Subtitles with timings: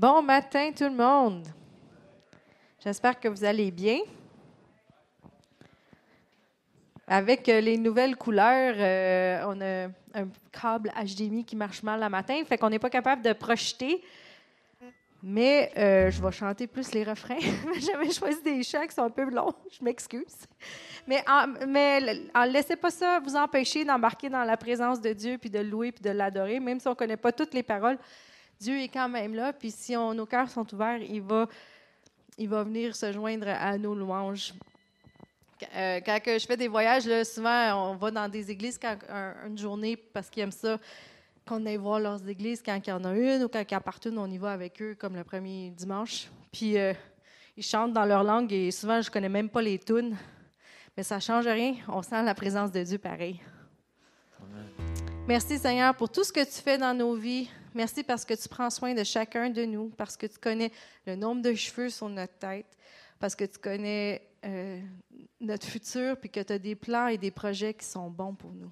[0.00, 1.46] Bon matin tout le monde.
[2.82, 3.98] J'espère que vous allez bien.
[7.06, 12.08] Avec euh, les nouvelles couleurs, euh, on a un câble HDMI qui marche mal le
[12.08, 14.02] matin, fait qu'on n'est pas capable de projeter.
[15.22, 17.36] Mais euh, je vais chanter plus les refrains.
[17.78, 20.46] J'avais choisi des chants qui sont un peu longs, je m'excuse.
[21.06, 21.22] Mais,
[21.68, 22.00] mais
[22.46, 26.02] laissez pas ça vous empêcher d'embarquer dans la présence de Dieu, puis de louer, puis
[26.02, 27.98] de l'adorer, même si on ne connaît pas toutes les paroles.
[28.60, 29.52] Dieu est quand même là.
[29.52, 31.48] Puis si nos cœurs sont ouverts, il va,
[32.36, 34.52] il va venir se joindre à nos louanges.
[35.74, 38.78] Euh, quand je fais des voyages, souvent, on va dans des églises
[39.46, 40.78] une journée parce qu'ils aiment ça,
[41.46, 43.74] qu'on aille voir leurs églises quand il y en a une ou quand il y
[43.74, 46.28] a une, on y va avec eux comme le premier dimanche.
[46.52, 46.92] Puis euh,
[47.56, 50.16] ils chantent dans leur langue et souvent, je connais même pas les tunes.
[50.96, 51.76] Mais ça change rien.
[51.88, 53.40] On sent la présence de Dieu pareil.
[55.28, 57.48] Merci Seigneur pour tout ce que tu fais dans nos vies.
[57.74, 60.72] Merci parce que tu prends soin de chacun de nous, parce que tu connais
[61.06, 62.76] le nombre de cheveux sur notre tête,
[63.20, 64.80] parce que tu connais euh,
[65.40, 68.50] notre futur, puis que tu as des plans et des projets qui sont bons pour
[68.52, 68.70] nous.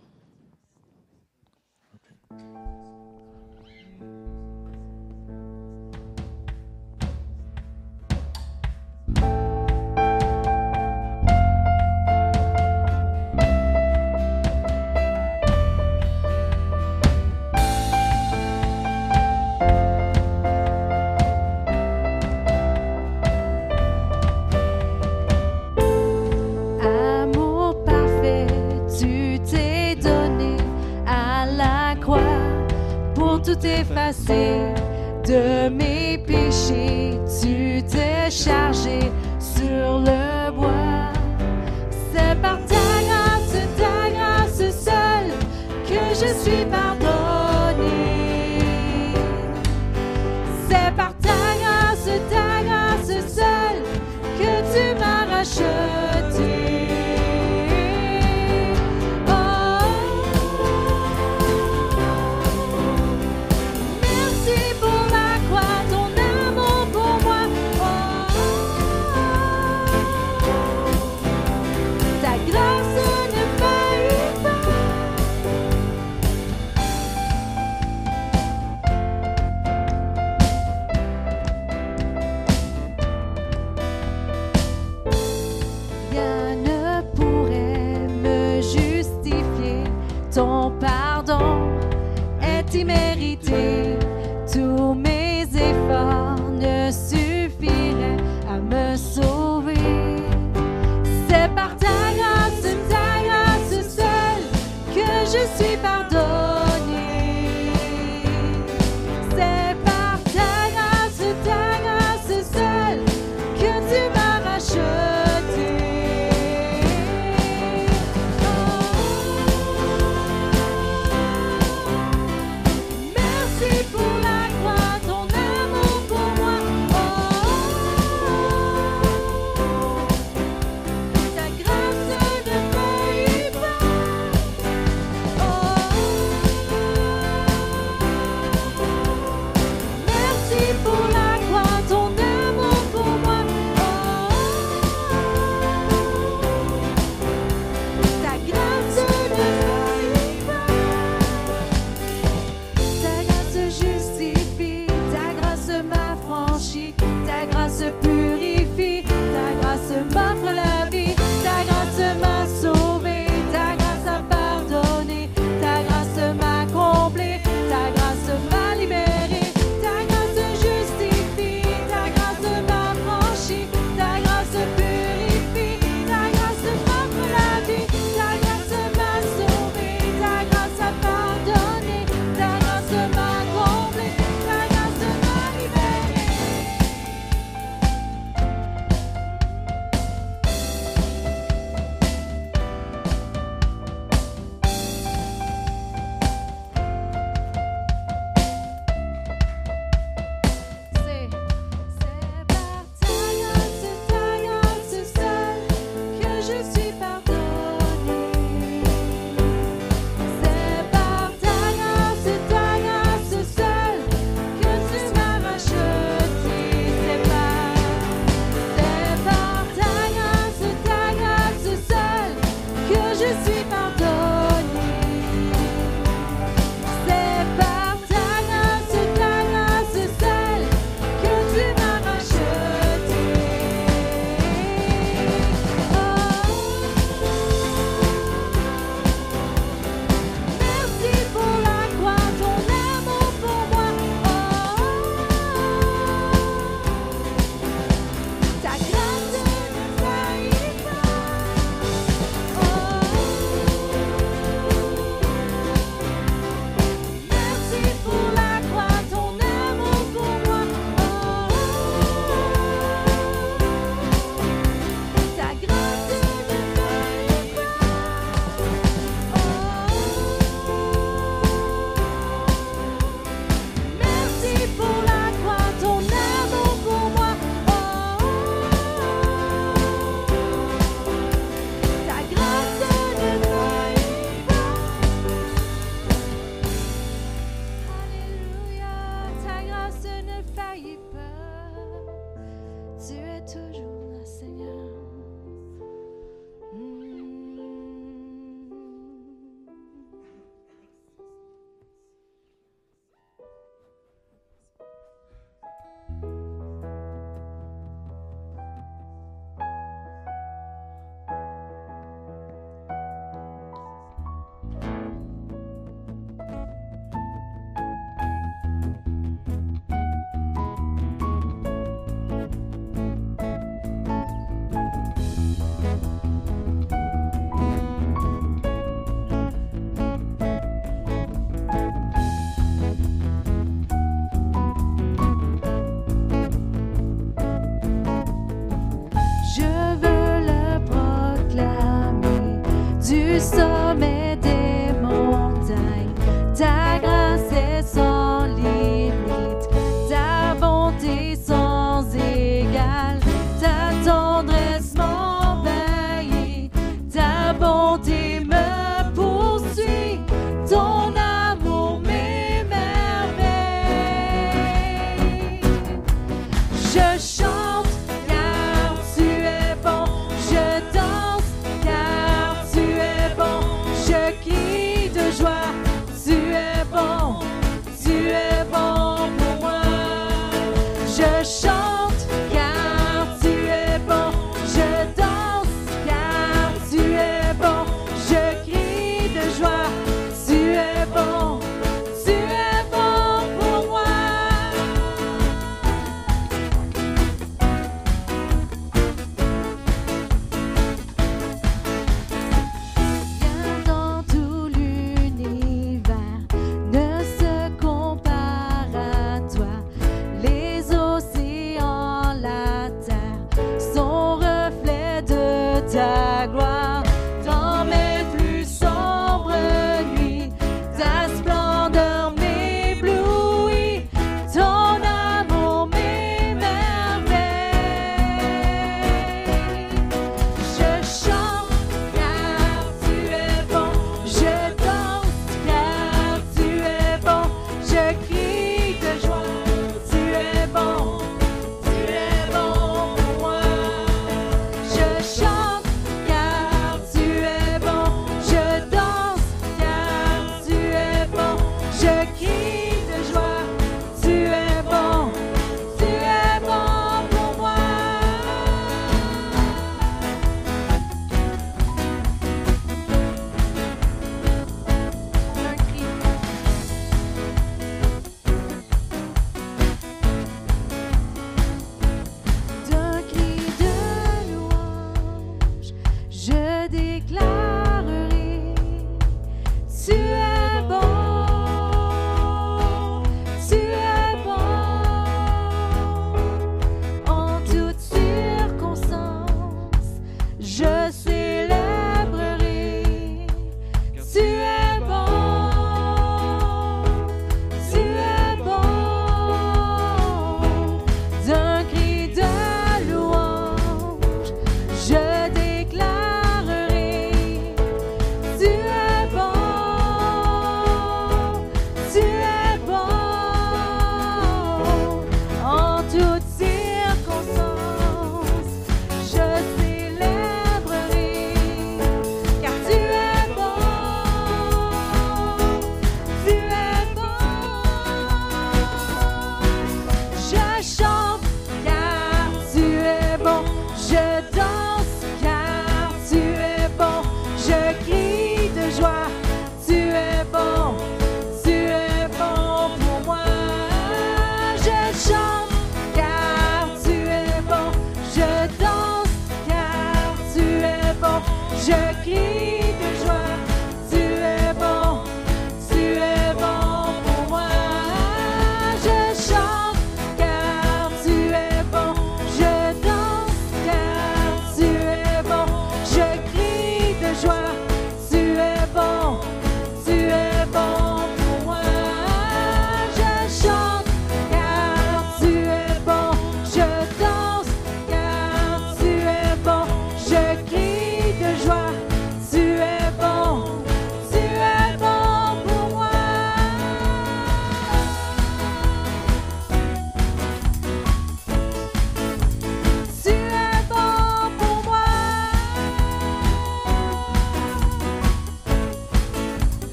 [35.24, 37.18] De mes péchés.
[37.40, 39.00] Tu t'es chargé
[39.38, 40.27] sur le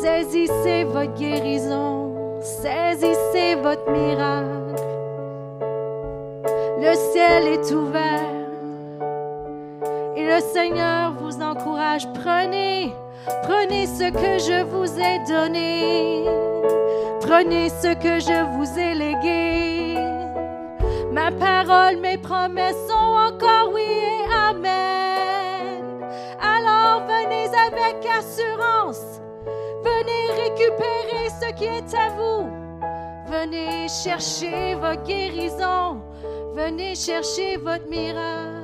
[0.00, 4.76] Saisissez votre guérison, saisissez votre miracle.
[6.78, 8.30] Le ciel est ouvert
[10.16, 12.06] et le Seigneur vous encourage.
[12.14, 12.94] Prenez,
[13.42, 16.24] prenez ce que je vous ai donné.
[17.20, 19.98] Prenez ce que je vous ai légué.
[21.12, 25.84] Ma parole, mes promesses sont encore oui et amen.
[26.40, 29.20] Alors venez avec assurance.
[30.70, 32.50] Venez récupérer ce qui est à vous.
[33.26, 36.02] Venez chercher votre guérison.
[36.54, 38.59] Venez chercher votre miracle.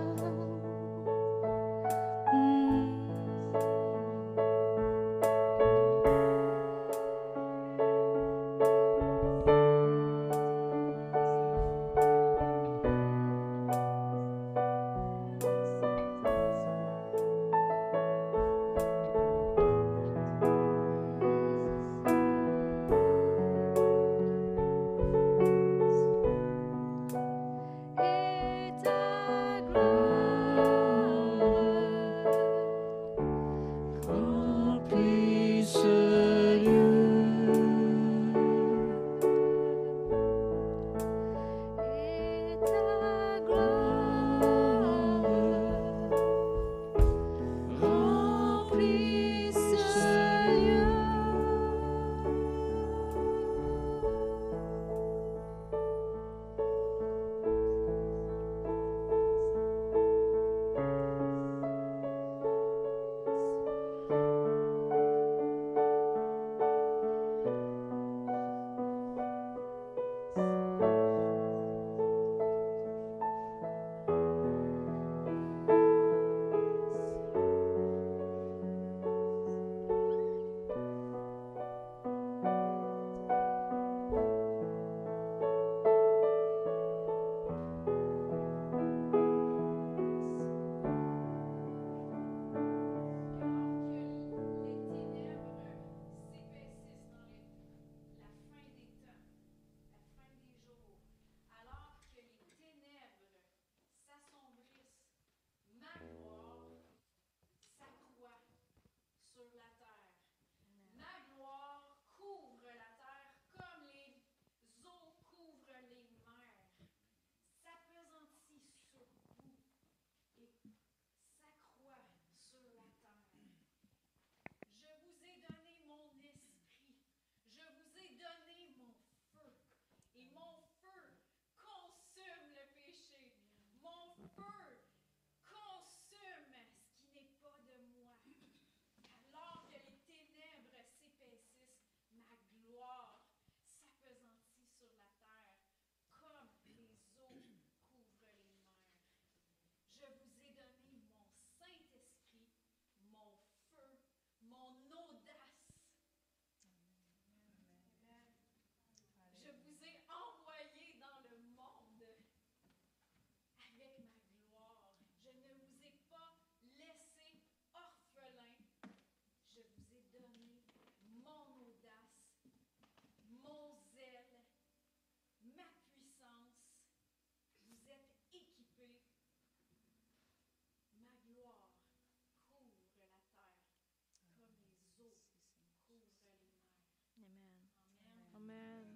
[188.46, 188.95] Amen.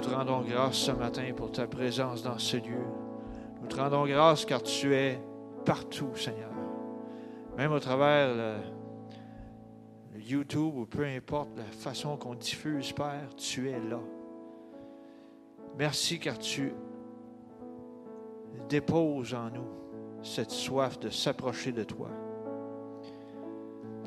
[0.00, 2.84] te rendons grâce ce matin pour ta présence dans ce lieu.
[3.60, 5.20] Nous te rendons grâce car tu es
[5.64, 6.50] partout, Seigneur.
[7.56, 8.54] Même au travers le,
[10.18, 14.00] YouTube ou peu importe la façon qu'on diffuse, Père, tu es là.
[15.76, 16.72] Merci car tu
[18.68, 19.68] déposes en nous
[20.22, 22.08] cette soif de s'approcher de toi.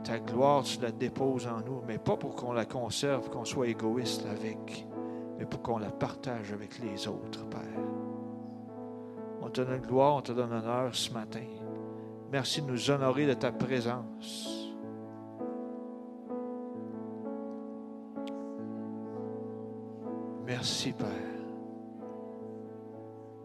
[0.04, 3.68] Ta gloire, tu la déposes en nous, mais pas pour qu'on la conserve, qu'on soit
[3.68, 4.87] égoïste avec
[5.38, 7.84] mais pour qu'on la partage avec les autres, Père.
[9.42, 11.46] On te donne gloire, on te donne honneur ce matin.
[12.32, 14.68] Merci de nous honorer de ta présence.
[20.46, 21.08] Merci, Père,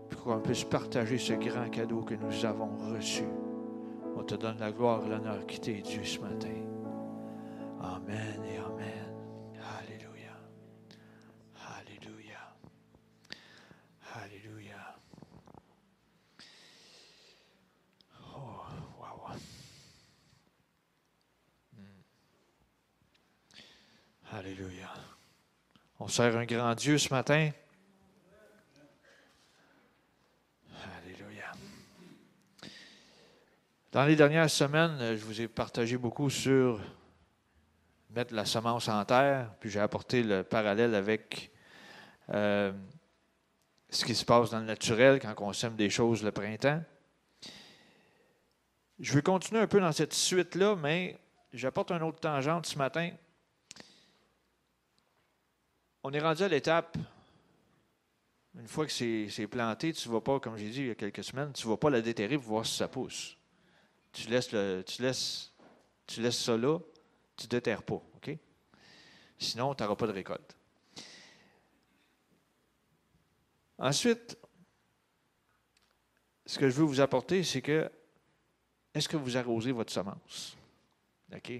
[0.09, 3.25] pour qu'on puisse partager ce grand cadeau que nous avons reçu.
[4.17, 6.49] On te donne la gloire et l'honneur qui t'est dû ce matin.
[7.81, 8.42] Amen.
[26.13, 27.51] Sert un grand Dieu ce matin.
[30.99, 31.53] Alléluia.
[33.93, 36.83] Dans les dernières semaines, je vous ai partagé beaucoup sur
[38.11, 41.51] mettre la semence en terre, puis j'ai apporté le parallèle avec
[42.29, 42.73] euh,
[43.89, 46.83] ce qui se passe dans le naturel quand on sème des choses le printemps.
[48.99, 51.19] Je vais continuer un peu dans cette suite-là, mais
[51.55, 53.13] j'apporte un autre tangente ce matin
[56.03, 56.97] on est rendu à l'étape,
[58.55, 60.95] une fois que c'est planté, tu ne vas pas, comme j'ai dit il y a
[60.95, 63.37] quelques semaines, tu ne vas pas la déterrer pour voir si ça pousse.
[64.13, 64.57] Tu laisses, ça
[66.57, 66.79] là,
[67.37, 67.95] tu ne déterres pas.
[67.95, 68.37] OK?
[69.39, 70.57] Sinon, tu n'auras pas de récolte.
[73.79, 74.39] Ensuite,
[76.45, 77.91] ce que je veux vous apporter, c'est que
[78.93, 80.57] est-ce que vous arrosez votre semence?
[81.35, 81.53] OK?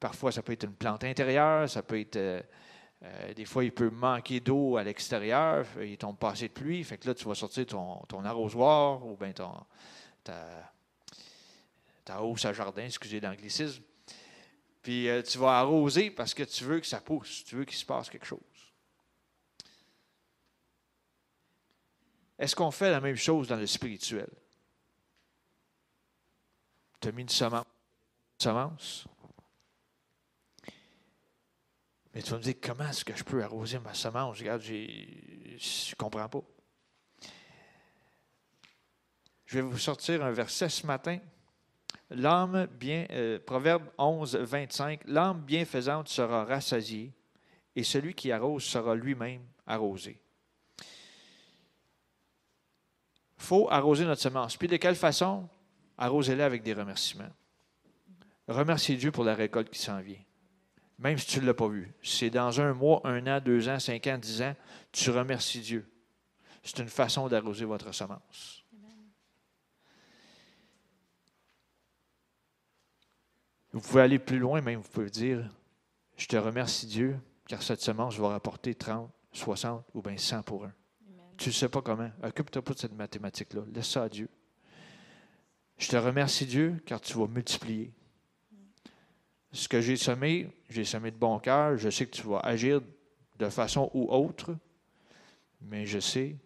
[0.00, 2.44] Parfois, ça peut être une plante intérieure, ça peut être
[3.02, 6.84] euh, euh, des fois, il peut manquer d'eau à l'extérieur, il tombe pas de pluie,
[6.84, 9.52] fait que là, tu vas sortir ton, arrosoir ou bien ton,
[10.22, 10.72] ta,
[12.04, 13.82] ta hausse à jardin, excusez l'anglicisme.
[14.82, 17.76] Puis euh, tu vas arroser parce que tu veux que ça pousse, tu veux qu'il
[17.76, 18.40] se passe quelque chose.
[22.38, 24.28] Est-ce qu'on fait la même chose dans le spirituel?
[27.00, 27.66] Tu as mis une semence?
[28.38, 29.06] semence?
[32.14, 34.38] Mais tu vas me dire, comment est-ce que je peux arroser ma semence?
[34.38, 36.42] Regarde, je ne comprends pas.
[39.46, 41.18] Je vais vous sortir un verset ce matin.
[42.10, 47.12] L'âme bien, euh, Proverbe 11, 25, l'âme bienfaisante sera rassasiée
[47.74, 50.20] et celui qui arrose sera lui-même arrosé.
[53.38, 54.56] Il faut arroser notre semence.
[54.58, 55.48] Puis de quelle façon?
[55.96, 57.32] Arrosez-la avec des remerciements.
[58.48, 60.22] Remerciez Dieu pour la récolte qui s'en vient
[61.02, 61.92] même si tu ne l'as pas vu.
[62.02, 64.54] C'est dans un mois, un an, deux ans, cinq ans, dix ans,
[64.92, 65.84] tu remercies Dieu.
[66.62, 68.64] C'est une façon d'arroser votre semence.
[73.72, 75.48] Vous pouvez aller plus loin, même vous pouvez dire,
[76.16, 77.18] je te remercie Dieu,
[77.48, 80.72] car cette semence va rapporter 30, 60 ou bien 100 pour un.
[81.36, 82.10] Tu ne sais pas comment.
[82.22, 83.62] Occupe-toi pas de cette mathématique-là.
[83.74, 84.28] Laisse ça à Dieu.
[85.78, 87.92] Je te remercie Dieu, car tu vas multiplier.
[89.52, 91.76] Ce que j'ai semé, j'ai semé de bon cœur.
[91.76, 92.80] Je sais que tu vas agir
[93.38, 94.56] de façon ou autre,
[95.60, 96.36] mais je sais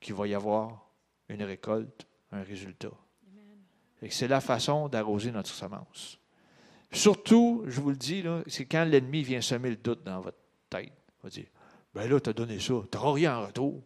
[0.00, 0.90] qu'il va y avoir
[1.28, 2.92] une récolte, un résultat.
[4.02, 6.18] Et c'est la façon d'arroser notre semence.
[6.92, 10.38] Surtout, je vous le dis, c'est quand l'ennemi vient semer le doute dans votre
[10.68, 10.92] tête.
[11.08, 11.46] Il va dire
[11.94, 13.82] Ben là, tu as donné ça, tu n'auras rien en retour.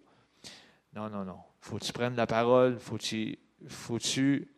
[0.95, 1.39] Non, non, non.
[1.61, 3.39] Faut que tu prennes la parole, faut que tu,
[3.69, 4.49] faut tu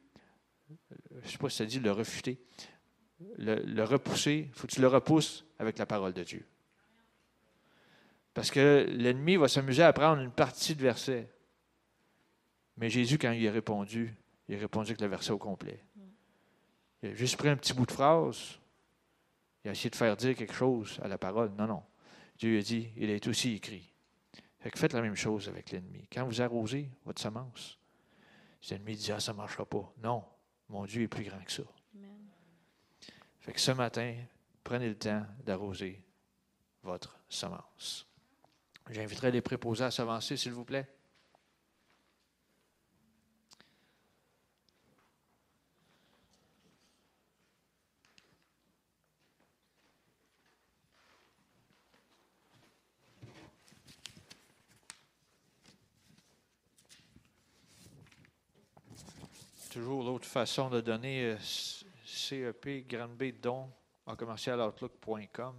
[1.20, 2.38] je ne sais pas si ça dit le refuter,
[3.38, 6.44] le, repousser, faut que tu le repousses avec la parole de Dieu.
[8.34, 11.28] Parce que l'ennemi va s'amuser à prendre une partie de verset.
[12.76, 14.14] Mais Jésus, quand il a répondu,
[14.48, 15.84] il a répondu avec le verset au complet.
[17.02, 18.58] Il a juste pris un petit bout de phrase.
[19.64, 21.52] Il a essayé de faire dire quelque chose à la parole.
[21.58, 21.82] Non, non.
[22.38, 23.92] Dieu a dit, il est aussi écrit.
[24.60, 26.06] Que faites la même chose avec l'ennemi.
[26.10, 27.78] Quand vous arrosez votre semence,
[28.70, 29.92] l'ennemi dit, ah, ça ne marchera pas.
[30.02, 30.24] Non,
[30.68, 31.64] mon Dieu est plus grand que ça.
[33.42, 34.14] Fait que ce matin,
[34.62, 36.00] prenez le temps d'arroser
[36.84, 38.06] votre semence.
[38.88, 40.88] J'inviterai les préposés à s'avancer, s'il vous plaît.
[59.70, 61.36] Toujours l'autre façon de donner euh,
[62.22, 63.70] CEP, Grande B, don
[64.06, 65.54] en commercialoutlook.com.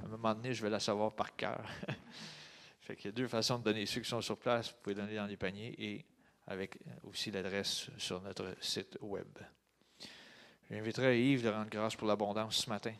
[0.00, 1.64] À un moment donné, je vais la savoir par cœur.
[2.80, 3.86] Fait y a deux façons de donner.
[3.86, 6.04] Ceux qui sont sur place, vous pouvez donner dans les paniers et
[6.46, 9.28] avec aussi l'adresse sur notre site web.
[10.70, 12.94] J'inviterai Yves de rendre grâce pour l'abondance ce matin.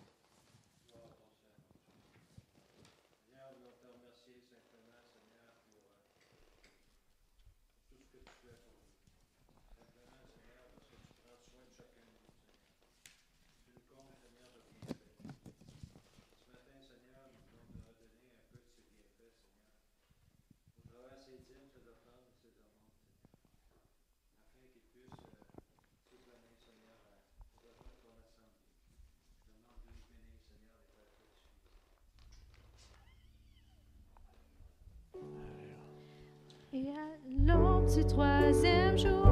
[36.70, 39.27] Et à l'aube du troisième jour,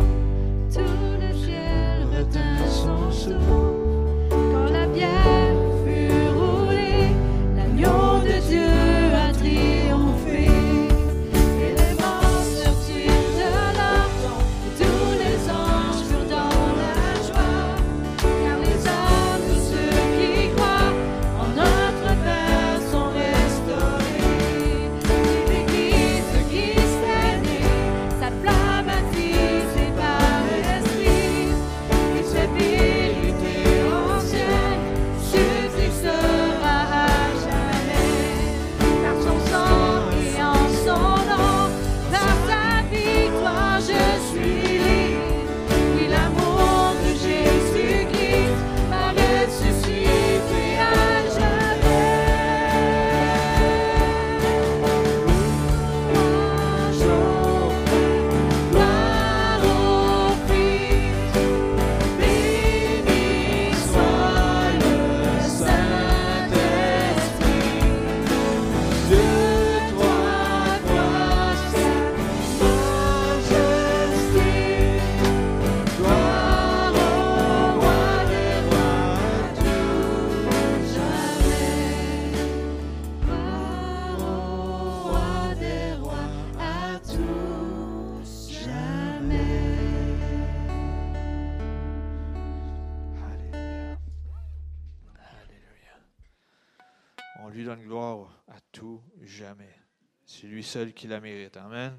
[100.67, 101.57] seul qui la mérite.
[101.57, 101.97] Amen.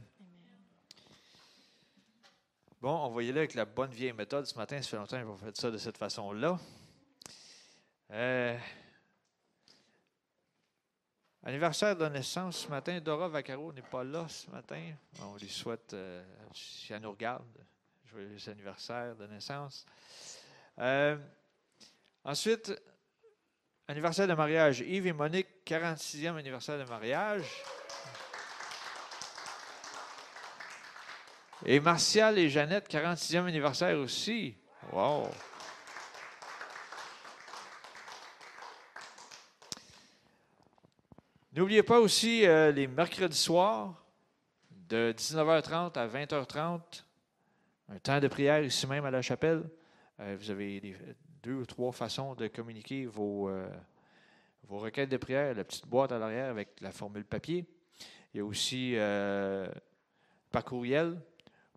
[2.81, 4.81] Bon, on y aller avec la bonne vieille méthode ce matin.
[4.81, 6.59] Ça fait longtemps qu'on fait ça de cette façon-là.
[8.11, 8.57] Euh,
[11.43, 12.99] anniversaire de naissance ce matin.
[12.99, 14.93] Dora Vaccaro n'est pas là ce matin.
[15.21, 17.45] On lui souhaite, euh, si elle nous regarde,
[18.05, 19.85] joyeux anniversaire de naissance.
[20.77, 21.17] Euh,
[22.23, 22.71] ensuite,
[23.87, 24.81] anniversaire de mariage.
[24.81, 27.45] Yves et Monique, 46e anniversaire de mariage.
[31.65, 34.55] Et Martial et Jeannette, 46e anniversaire aussi.
[34.93, 35.27] Wow!
[41.53, 44.05] N'oubliez pas aussi euh, les mercredis soirs,
[44.69, 47.03] de 19h30 à 20h30,
[47.89, 49.67] un temps de prière ici même à la chapelle.
[50.19, 50.95] Euh, vous avez
[51.41, 53.67] deux ou trois façons de communiquer vos, euh,
[54.67, 55.55] vos requêtes de prière.
[55.55, 57.65] La petite boîte à l'arrière avec la formule papier.
[58.33, 58.95] Il y a aussi
[60.51, 61.17] par courriel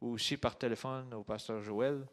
[0.00, 2.06] ou aussi par téléphone au pasteur Joël.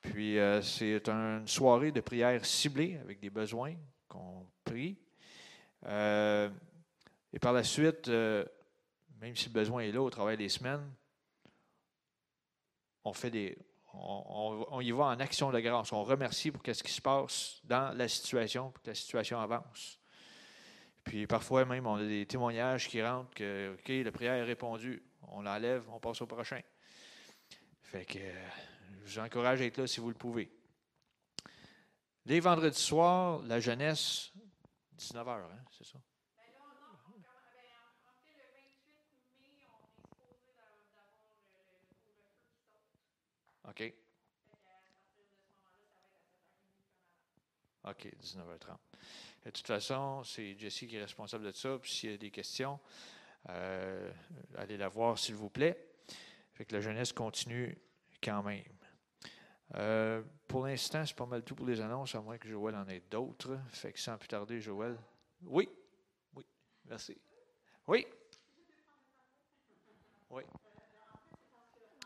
[0.00, 3.74] Puis euh, c'est une soirée de prière ciblée avec des besoins
[4.08, 4.98] qu'on prie.
[5.86, 6.48] Euh,
[7.32, 8.44] et par la suite, euh,
[9.20, 10.90] même si le besoin est là au travers des semaines,
[13.04, 13.58] on fait des.
[13.92, 15.92] On y va en action de grâce.
[15.92, 19.98] On remercie pour ce qui se passe dans la situation, pour que la situation avance.
[21.02, 25.02] Puis parfois même, on a des témoignages qui rentrent que OK, la prière est répondue.
[25.22, 26.60] On l'enlève, on passe au prochain.
[27.90, 28.48] Fait que euh,
[29.04, 30.48] je vous encourage à être là si vous le pouvez.
[32.24, 34.32] Les vendredis soirs, la jeunesse,
[34.96, 35.98] 19h, hein, c'est ça?
[43.68, 43.92] OK.
[47.88, 48.76] OK, 19h30.
[49.46, 51.76] De toute façon, c'est Jessie qui est responsable de ça.
[51.80, 52.78] Puis s'il y a des questions,
[53.48, 54.12] euh,
[54.56, 55.89] allez la voir, s'il vous plaît.
[56.60, 57.74] Fait que la jeunesse continue
[58.22, 58.62] quand même.
[59.76, 62.86] Euh, pour l'instant, c'est pas mal tout pour les annonces, à moins que Joël en
[62.86, 63.58] ait d'autres.
[63.70, 64.98] Fait que sans plus tarder, Joël.
[65.40, 65.70] Oui.
[66.34, 66.44] Oui.
[66.84, 67.18] Merci.
[67.86, 68.06] Oui.
[70.28, 70.42] Oui.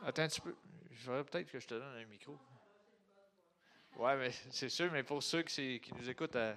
[0.04, 0.54] Attends un petit peu.
[0.92, 2.38] Je ferais peut-être que je te donne un micro.
[3.98, 6.56] Oui, mais c'est sûr, mais pour ceux qui, qui nous écoutent à.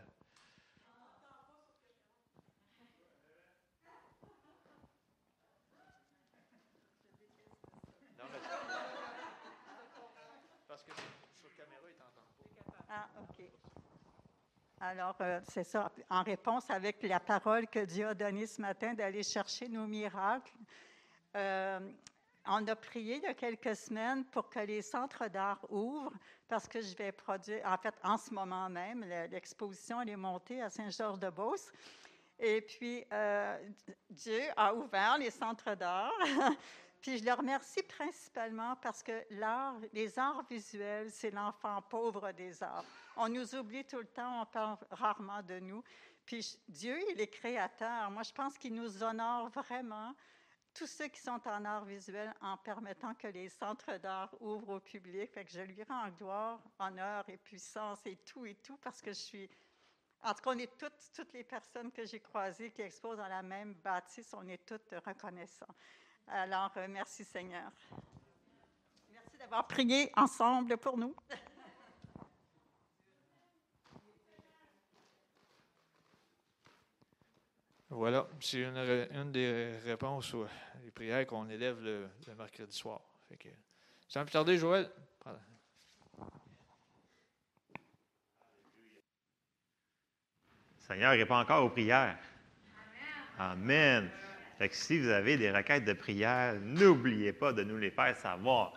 [8.18, 8.40] Non, mais-
[10.68, 10.92] Parce que
[11.40, 12.86] sur caméra, ils t'entendent pas.
[12.90, 13.44] Ah, OK.
[14.90, 15.92] Alors, euh, c'est ça.
[16.10, 20.54] En réponse avec la parole que Dieu a donnée ce matin d'aller chercher nos miracles,
[21.36, 21.80] euh,
[22.46, 26.14] on a prié il y a quelques semaines pour que les centres d'art ouvrent
[26.48, 30.62] parce que je vais produire, en fait, en ce moment même, le- l'exposition est montée
[30.62, 31.70] à Saint-Georges-de-Beauce.
[32.40, 33.58] Et puis, euh,
[34.10, 36.14] Dieu a ouvert les centres d'art.
[37.08, 42.62] Puis je le remercie principalement parce que l'art, les arts visuels, c'est l'enfant pauvre des
[42.62, 42.84] arts.
[43.16, 45.82] On nous oublie tout le temps, on parle rarement de nous.
[46.26, 48.12] Puis Dieu, il est créateur.
[48.12, 50.14] Moi, je pense qu'il nous honore vraiment,
[50.74, 54.80] tous ceux qui sont en art visuel, en permettant que les centres d'art ouvrent au
[54.82, 55.32] public.
[55.32, 59.12] Fait que je lui rends gloire, honneur et puissance et tout et tout parce que
[59.12, 59.50] je suis.
[60.24, 63.30] En tout cas, on est toutes, toutes les personnes que j'ai croisées qui exposent dans
[63.30, 65.74] la même bâtisse, on est toutes reconnaissants.
[66.30, 67.72] Alors, euh, merci Seigneur.
[69.12, 71.16] Merci d'avoir prié ensemble pour nous.
[77.90, 78.78] Voilà, c'est une,
[79.12, 80.46] une des réponses aux
[80.84, 83.00] les prières qu'on élève le, le mercredi soir.
[83.30, 83.50] Fait que,
[84.08, 84.90] sans plus tarder, Joël.
[85.20, 85.32] prends-
[90.80, 92.18] Seigneur répond encore aux prières.
[93.40, 94.10] Amen.
[94.58, 98.16] Fait que si vous avez des requêtes de prière, n'oubliez pas de nous les faire
[98.16, 98.74] savoir.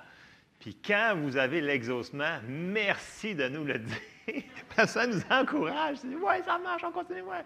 [0.59, 4.43] Puis quand vous avez l'exaucement, merci de nous le dire.
[4.76, 5.97] Parce que ça nous encourage.
[5.97, 7.43] C'est, ouais, ça marche, on continue, ouais.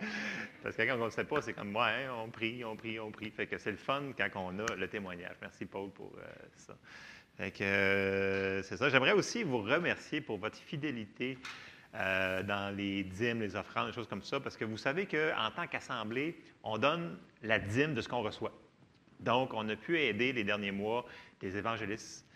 [0.62, 3.10] Parce que quand on ne sait pas, c'est comme, ouais, on prie, on prie, on
[3.10, 3.30] prie.
[3.30, 5.36] Fait que c'est le fun quand on a le témoignage.
[5.40, 6.22] Merci, Paul, pour euh,
[6.56, 6.74] ça.
[7.36, 8.88] Fait que euh, c'est ça.
[8.88, 11.38] J'aimerais aussi vous remercier pour votre fidélité
[11.94, 15.50] euh, dans les dîmes, les offrandes, des choses comme ça, parce que vous savez qu'en
[15.54, 18.52] tant qu'assemblée, on donne la dîme de ce qu'on reçoit.
[19.20, 21.04] Donc, on a pu aider les derniers mois
[21.40, 22.26] des évangélistes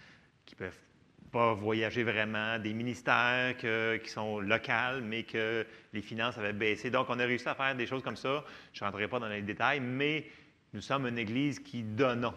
[0.46, 0.80] qui ne peuvent
[1.32, 6.90] pas voyager vraiment, des ministères qui sont locaux, mais que les finances avaient baissé.
[6.90, 8.44] Donc, on a réussi à faire des choses comme ça.
[8.72, 10.26] Je ne rentrerai pas dans les détails, mais
[10.72, 12.34] nous sommes une Église qui donnons.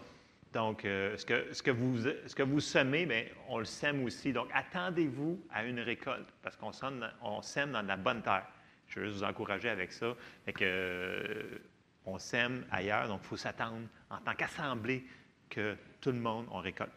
[0.52, 4.04] Donc, euh, ce, que, ce, que vous, ce que vous semez, bien, on le sème
[4.04, 4.32] aussi.
[4.32, 8.46] Donc, attendez-vous à une récolte parce qu'on sème, on sème dans de la bonne terre.
[8.88, 10.14] Je veux juste vous encourager avec ça.
[10.44, 11.58] Fait que, euh,
[12.04, 15.04] on sème ailleurs, donc il faut s'attendre en tant qu'assemblée
[15.48, 16.92] que tout le monde on récolte.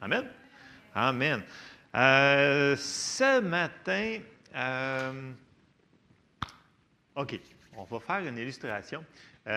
[0.00, 0.26] Amen?
[0.94, 1.42] Amen.
[1.94, 4.18] Euh, ce matin,
[7.14, 7.38] OK,
[7.76, 9.04] on va faire une illustration.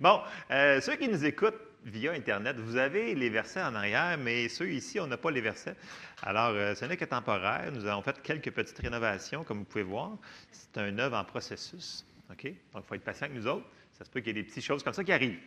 [0.00, 4.70] Bon, ceux qui nous écoutent via Internet, vous avez les versets en arrière, mais ceux
[4.70, 5.74] ici, on n'a pas les versets.
[6.22, 7.70] Alors, euh, ce n'est que temporaire.
[7.72, 10.16] Nous avons fait quelques petites rénovations, comme vous pouvez voir.
[10.50, 12.04] C'est un œuvre en processus.
[12.30, 12.44] OK?
[12.44, 13.66] Donc, il faut être patient avec nous autres.
[13.92, 15.40] Ça se peut qu'il y ait des petites choses comme ça qui arrivent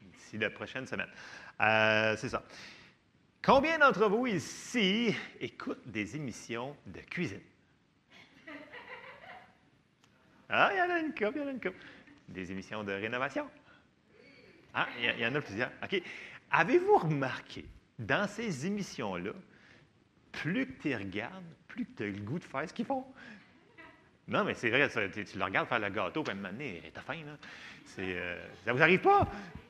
[0.00, 1.10] d'ici la prochaine semaine.
[1.60, 2.42] Euh, c'est ça.
[3.42, 7.40] Combien d'entre vous ici écoutent des émissions de cuisine?
[10.50, 11.76] Ah, il y en a une couple, il y en a une couple.
[12.28, 13.48] Des émissions de rénovation?
[14.80, 15.70] Ah, il y, en a plusieurs.
[15.82, 16.00] OK.
[16.52, 17.64] Avez-vous remarqué,
[17.98, 19.32] dans ces émissions-là,
[20.30, 23.04] plus que tu regardes, plus que tu as le goût de faire ce qu'ils font?
[24.28, 26.52] Non, mais c'est vrai, tu, tu le regardes faire le gâteau, puis à un moment
[26.52, 27.36] donné, t'as faim, là.
[27.98, 29.26] Euh, ça vous arrive pas?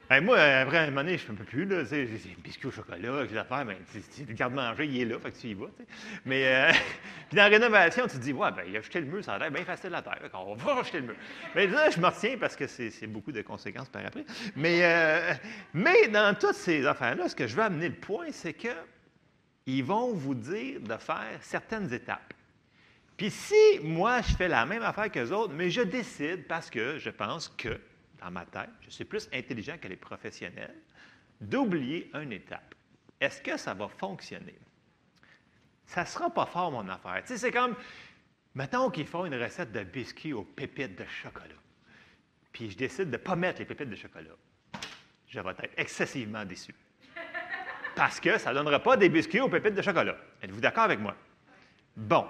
[0.08, 2.68] Ben, moi, après, à un moment donné, je ne peux plus, là, j'ai des biscuits
[2.68, 5.54] au chocolat, des affaires, mais tu- le garde-manger, il est là, fait que tu y
[5.54, 5.88] vas, tu sais.
[6.24, 6.72] Mais, euh,
[7.28, 9.34] puis dans la rénovation, tu te dis, ouais, ben, il a jeté le mur, ça
[9.34, 11.16] a l'air bien facile à terre, on va jeter le mur.
[11.54, 14.24] Mais là, je me retiens parce que c'est beaucoup de conséquences par après.
[14.56, 15.34] Mais, euh,
[15.74, 18.68] mais dans toutes ces affaires-là, ce que je veux amener le point, c'est que
[19.66, 22.32] ils vont vous dire de faire certaines étapes.
[23.18, 26.96] Puis si moi, je fais la même affaire qu'eux autres, mais je décide parce que
[26.96, 27.78] je pense que,
[28.20, 30.74] dans ma tête, je suis plus intelligent que les professionnels,
[31.40, 32.74] d'oublier une étape,
[33.20, 34.54] est-ce que ça va fonctionner?
[35.86, 37.22] Ça ne sera pas fort, mon affaire.
[37.22, 37.74] Tu sais, c'est comme,
[38.54, 41.54] mettons qu'ils font une recette de biscuits aux pépites de chocolat.
[42.52, 44.30] Puis je décide de ne pas mettre les pépites de chocolat.
[45.28, 46.74] Je vais être excessivement déçu.
[47.94, 50.16] Parce que ça ne donnera pas des biscuits aux pépites de chocolat.
[50.42, 51.16] Êtes-vous d'accord avec moi?
[51.96, 52.26] Bon.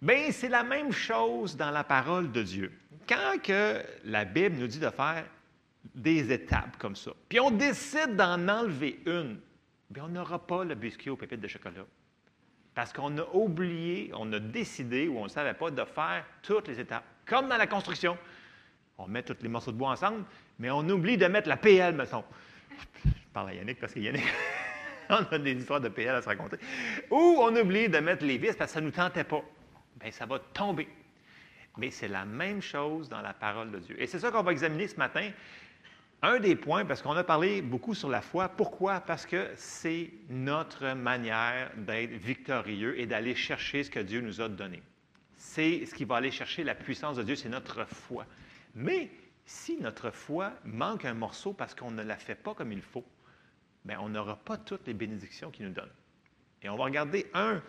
[0.00, 2.72] Bien, c'est la même chose dans la parole de Dieu.
[3.08, 5.24] Quand que la Bible nous dit de faire
[5.94, 9.40] des étapes comme ça, puis on décide d'en enlever une,
[9.90, 11.84] bien, on n'aura pas le biscuit aux pépites de chocolat.
[12.74, 16.68] Parce qu'on a oublié, on a décidé ou on ne savait pas de faire toutes
[16.68, 17.04] les étapes.
[17.26, 18.16] Comme dans la construction.
[18.98, 20.24] On met tous les morceaux de bois ensemble,
[20.58, 22.24] mais on oublie de mettre la PL, mettons.
[23.04, 24.24] Je parle à Yannick parce que Yannick,
[25.10, 26.58] on a des histoires de PL à se raconter.
[27.10, 29.42] Ou on oublie de mettre les vis parce que ça ne nous tentait pas.
[30.00, 30.88] Bien, ça va tomber.
[31.78, 34.00] Mais c'est la même chose dans la parole de Dieu.
[34.00, 35.30] Et c'est ça qu'on va examiner ce matin.
[36.24, 38.48] Un des points, parce qu'on a parlé beaucoup sur la foi.
[38.48, 39.00] Pourquoi?
[39.00, 44.48] Parce que c'est notre manière d'être victorieux et d'aller chercher ce que Dieu nous a
[44.48, 44.82] donné.
[45.36, 48.26] C'est ce qui va aller chercher la puissance de Dieu, c'est notre foi.
[48.76, 49.10] Mais
[49.44, 53.04] si notre foi manque un morceau parce qu'on ne la fait pas comme il faut,
[53.84, 55.90] bien, on n'aura pas toutes les bénédictions qu'il nous donne.
[56.62, 57.60] Et on va regarder un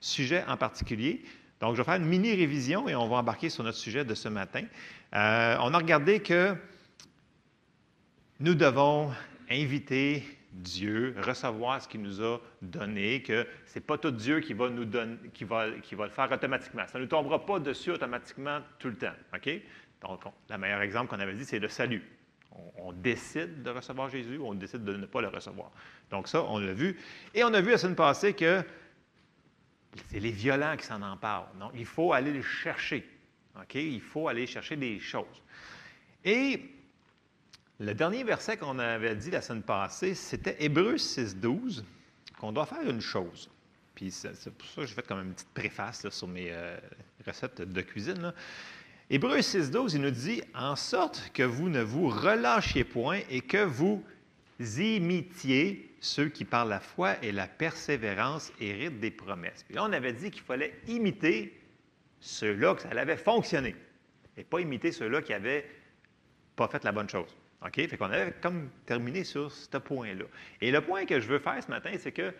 [0.00, 1.24] sujet en particulier.
[1.60, 4.28] Donc, je vais faire une mini-révision et on va embarquer sur notre sujet de ce
[4.28, 4.64] matin.
[5.14, 6.54] Euh, on a regardé que
[8.40, 9.10] nous devons
[9.50, 14.52] inviter Dieu, recevoir ce qu'il nous a donné, que ce n'est pas tout Dieu qui
[14.54, 16.82] va, nous donner, qui, va, qui va le faire automatiquement.
[16.88, 19.12] Ça ne nous tombera pas dessus automatiquement tout le temps.
[19.34, 19.50] OK?
[20.02, 22.02] Donc, on- le meilleur exemple qu'on avait dit, c'est le salut.
[22.52, 25.70] On, on décide de recevoir Jésus ou on décide de ne pas le recevoir.
[26.10, 26.98] Donc, ça, on l'a vu.
[27.34, 28.62] Et on a vu la semaine passée que
[30.10, 31.52] c'est les violents qui s'en emparent.
[31.58, 33.08] Donc, il faut aller le chercher.
[33.56, 33.74] OK?
[33.74, 35.42] Il faut aller chercher des choses.
[36.24, 36.60] Et
[37.78, 41.84] le dernier verset qu'on avait dit la semaine passée, c'était Hébreux 6, 12,
[42.38, 43.50] qu'on doit faire une chose.
[43.94, 46.76] Puis c'est pour ça que j'ai fait comme une petite préface sur mes euh,
[47.26, 48.20] recettes de cuisine.
[48.20, 48.34] là.
[49.08, 53.40] Hébreux 6, 12, il nous dit En sorte que vous ne vous relâchiez point et
[53.40, 54.04] que vous
[54.60, 59.62] imitiez ceux qui par la foi et la persévérance héritent des promesses.
[59.64, 61.58] Puis là, on avait dit qu'il fallait imiter
[62.20, 63.74] ceux-là que ça avait fonctionné
[64.36, 65.68] et pas imiter ceux-là qui n'avaient
[66.54, 67.36] pas fait la bonne chose.
[67.64, 67.74] OK?
[67.74, 70.24] Fait qu'on avait comme terminé sur ce point-là.
[70.60, 72.32] Et le point que je veux faire ce matin, c'est que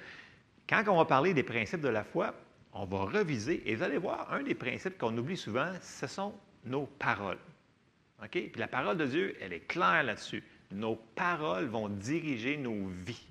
[0.69, 2.35] quand on va parler des principes de la foi,
[2.73, 6.35] on va reviser et vous allez voir, un des principes qu'on oublie souvent, ce sont
[6.65, 7.39] nos paroles.
[8.23, 8.31] OK?
[8.31, 10.43] Puis la parole de Dieu, elle est claire là-dessus.
[10.73, 13.27] Nos paroles vont diriger nos vies.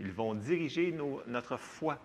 [0.00, 0.94] Ils vont diriger
[1.26, 1.98] notre foi.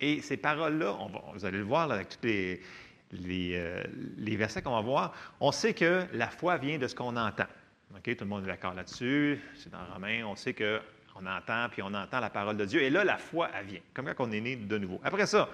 [0.00, 3.84] Et ces paroles-là, on vous allez le voir avec tous euh,
[4.16, 7.46] les versets qu'on va voir, on sait que la foi vient de ce qu'on entend.
[7.94, 8.16] OK?
[8.16, 9.40] Tout le monde est d'accord là-dessus.
[9.54, 12.82] C'est dans Romains, on sait qu'on entend, puis on entend la parole de Dieu.
[12.82, 15.00] Et là, la foi, elle vient, comme quand on est né de nouveau.
[15.04, 15.48] Après ça,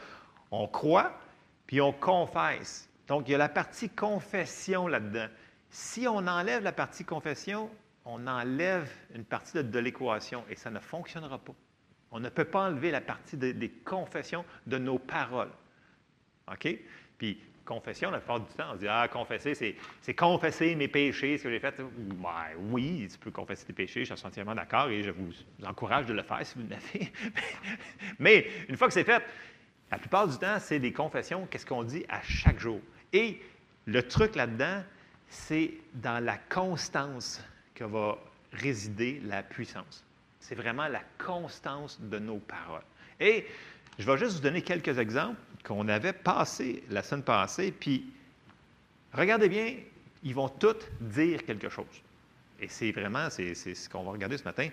[0.50, 1.18] on croit,
[1.66, 2.88] puis on confesse.
[3.06, 5.26] Donc, il y a la partie confession là-dedans.
[5.70, 7.70] Si on enlève la partie confession,
[8.08, 11.54] on enlève une partie de, l'équation et ça ne fonctionnera pas.
[12.10, 15.50] On ne peut pas enlever la partie de- des confessions de nos paroles.
[16.50, 16.78] OK?
[17.18, 21.36] Puis, confession, la plupart du temps, on dit Ah, confesser, c'est, c'est confesser mes péchés,
[21.36, 21.78] ce que j'ai fait.
[21.78, 22.30] Ben,
[22.70, 25.32] oui, tu peux confesser tes péchés, je suis entièrement d'accord et je vous
[25.66, 27.12] encourage de le faire si vous l'avez.
[28.18, 29.22] Mais une fois que c'est fait,
[29.90, 32.80] la plupart du temps, c'est des confessions, qu'est-ce qu'on dit à chaque jour.
[33.12, 33.42] Et
[33.84, 34.82] le truc là-dedans,
[35.28, 37.44] c'est dans la constance
[37.78, 38.18] que va
[38.52, 40.04] résider la puissance.
[40.40, 42.82] C'est vraiment la constance de nos paroles.
[43.20, 43.46] Et
[43.98, 48.04] je vais juste vous donner quelques exemples qu'on avait passés la semaine passée, puis
[49.12, 49.74] regardez bien,
[50.24, 51.86] ils vont tous dire quelque chose.
[52.60, 54.68] Et c'est vraiment, c'est ce qu'on va regarder ce matin.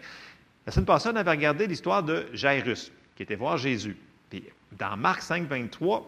[0.66, 2.92] La semaine passée, on avait regardé l'histoire de Jairus.
[3.16, 3.96] qui était voir Jésus.
[4.30, 4.44] Puis
[4.74, 6.00] dans Marc 5, 23,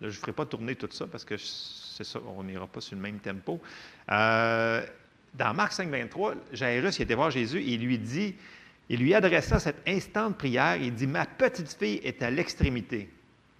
[0.00, 2.80] là, je ne ferai pas tourner tout ça parce que c'est ça, on n'ira pas
[2.80, 3.60] sur le même tempo.
[4.10, 4.86] Euh,
[5.34, 8.34] dans Marc 5, 23, Jairus il était voir Jésus il lui dit,
[8.88, 13.08] il lui adressa cette instante prière, il dit, ma petite fille est à l'extrémité.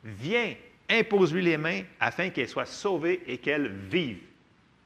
[0.02, 0.54] Viens,
[0.88, 4.18] impose-lui les mains afin qu'elle soit sauvée et qu'elle vive.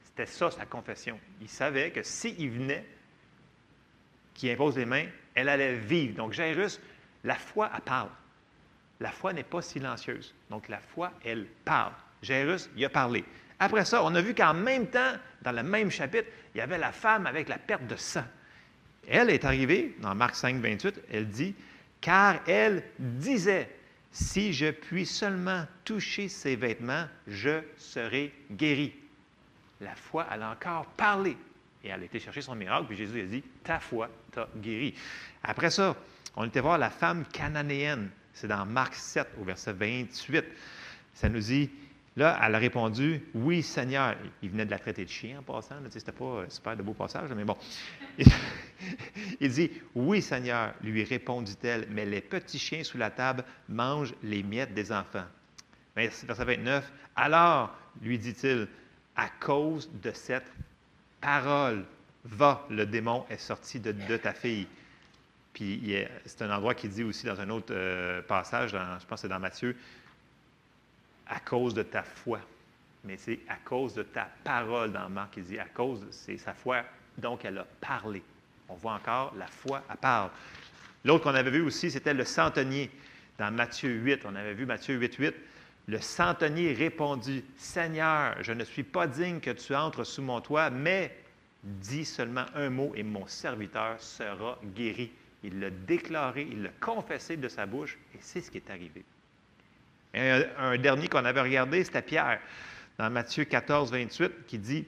[0.03, 1.19] C'était ça sa confession.
[1.41, 2.85] Il savait que s'il venait,
[4.35, 6.15] qu'il impose les mains, elle allait vivre.
[6.15, 6.79] Donc Jairus,
[7.23, 8.09] la foi, elle parle.
[8.99, 10.33] La foi n'est pas silencieuse.
[10.49, 11.93] Donc la foi, elle parle.
[12.21, 13.25] Jairus, il a parlé.
[13.59, 16.77] Après ça, on a vu qu'en même temps, dans le même chapitre, il y avait
[16.77, 18.25] la femme avec la perte de sang.
[19.07, 21.53] Elle est arrivée, dans Marc 5, 28, elle dit,
[22.01, 23.69] car elle disait,
[24.11, 28.93] si je puis seulement toucher ses vêtements, je serai guéri.
[29.81, 31.37] La foi, elle a encore parlé.
[31.83, 34.95] Et elle a été son miracle, puis Jésus a dit, ta foi t'a guéri.
[35.43, 35.95] Après ça,
[36.35, 38.09] on était voir la femme cananéenne.
[38.33, 40.45] C'est dans Marc 7, au verset 28.
[41.13, 41.69] Ça nous dit,
[42.15, 44.15] là, elle a répondu, oui, Seigneur.
[44.41, 45.75] Il venait de la traiter de chien en passant.
[45.89, 47.57] Ce n'était pas super de beau passage, mais bon.
[49.39, 54.43] Il dit, oui, Seigneur, lui répondit-elle, mais les petits chiens sous la table mangent les
[54.43, 55.25] miettes des enfants.
[55.95, 58.67] Verset 29, alors, lui dit-il,
[59.15, 60.51] à cause de cette
[61.21, 61.85] parole,
[62.25, 64.67] va, le démon est sorti de, ta fille.
[65.53, 65.95] Puis
[66.25, 69.27] c'est un endroit qui dit aussi dans un autre euh, passage, je pense que c'est
[69.29, 69.75] dans Matthieu,
[71.27, 72.39] à cause de ta foi.
[73.03, 76.53] Mais c'est à cause de ta parole dans Marc, il dit à cause, c'est sa
[76.53, 76.83] foi,
[77.17, 78.23] donc elle a parlé.
[78.67, 80.31] On voit encore, la foi, elle parle.
[81.03, 82.89] L'autre qu'on avait vu aussi, c'était le centenier.
[83.37, 85.35] Dans Matthieu 8, on avait vu Matthieu 8, 8.
[85.87, 90.71] Le centenier répondit, Seigneur, je ne suis pas digne que tu entres sous mon toit,
[90.71, 91.15] mais
[91.63, 95.11] dis seulement un mot et mon serviteur sera guéri.
[95.43, 99.05] Il l'a déclaré, il l'a confessé de sa bouche, et c'est ce qui est arrivé.
[100.15, 102.39] Et un, dernier qu'on avait regardé, c'était Pierre,
[102.97, 104.87] dans Matthieu 14, 28, qui dit,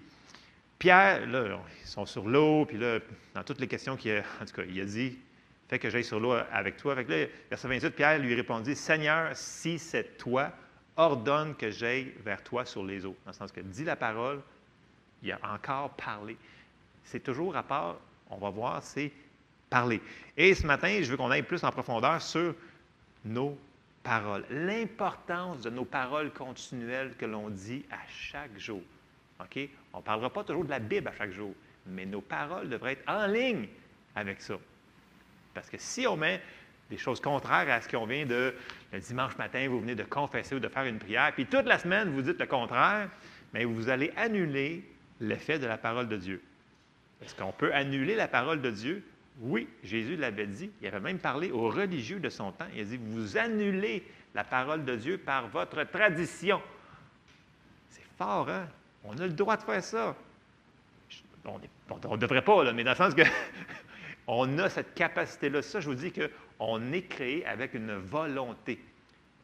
[0.80, 3.00] Pierre, là, ils sont sur l'eau, puis là,
[3.36, 5.18] dans toutes les questions qu'il a, en tout cas, il a dit,
[5.68, 6.96] fais que j'aille sur l'eau avec toi.
[6.96, 10.50] Fait que là, verset 28, Pierre lui répondit, Seigneur, si c'est toi,
[10.96, 13.16] ordonne que j'aille vers toi sur les eaux.
[13.26, 14.40] Dans le sens que dis la parole,
[15.22, 16.38] il a encore parlé.
[17.04, 17.98] C'est toujours à part,
[18.30, 19.12] on va voir, c'est
[19.70, 20.02] parler.
[20.38, 22.56] Et ce matin, je veux qu'on aille plus en profondeur sur
[23.26, 23.58] nos
[24.50, 28.82] L'importance de nos paroles continuelles que l'on dit à chaque jour.
[29.40, 31.54] On ne parlera pas toujours de la Bible à chaque jour,
[31.86, 33.68] mais nos paroles devraient être en ligne
[34.16, 34.56] avec ça.
[35.54, 36.42] Parce que si on met
[36.90, 38.56] des choses contraires à ce qu'on vient de,
[38.94, 41.78] le dimanche matin, vous venez de confesser ou de faire une prière, puis toute la
[41.78, 43.10] semaine, vous dites le contraire,
[43.54, 44.84] mais vous allez annuler
[45.20, 46.42] l'effet de la parole de Dieu.
[47.22, 49.04] Est-ce qu'on peut annuler la parole de Dieu?
[49.42, 50.72] Oui, Jésus l'avait dit.
[50.82, 52.66] Il avait même parlé aux religieux de son temps.
[52.74, 56.62] Il a dit, vous annulez la parole de Dieu par votre tradition.
[57.90, 58.68] C'est fort, hein?
[59.04, 60.16] On a le droit de faire ça.
[61.46, 63.22] On ne devrait pas, là, mais dans le sens que
[64.28, 65.62] on a cette capacité-là.
[65.62, 68.84] Ça, je vous dis qu'on est créé avec une volonté.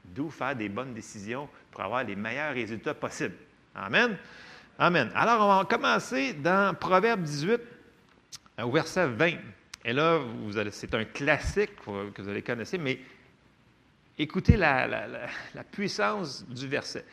[0.04, 3.36] D'où faire des bonnes décisions pour avoir les meilleurs résultats possibles.
[3.74, 4.18] Amen.
[4.78, 5.12] Amen.
[5.16, 7.62] Alors, on va commencer dans Proverbe 18,
[8.64, 9.38] au verset 20.
[9.86, 10.22] Et là,
[10.72, 13.00] c'est un classique que vous allez connaître, mais
[14.18, 15.08] écoutez la,
[15.72, 17.06] puissance du verset.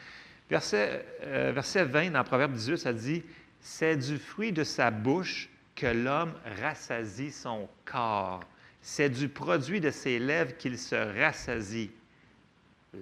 [0.49, 3.23] Verset, euh, verset 20 dans Proverbe 18, ça dit
[3.61, 8.43] C'est du fruit de sa bouche que l'homme rassasie son corps.
[8.83, 11.91] C'est du produit de ses lèvres qu'il se rassasie.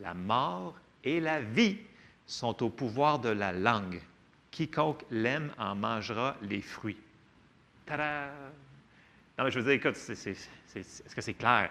[0.03, 1.79] La mort et la vie
[2.27, 4.01] sont au pouvoir de la langue.
[4.51, 6.99] Quiconque l'aime en mangera les fruits.
[9.39, 11.71] Non, mais je veux dire, écoute, est-ce que c'est clair?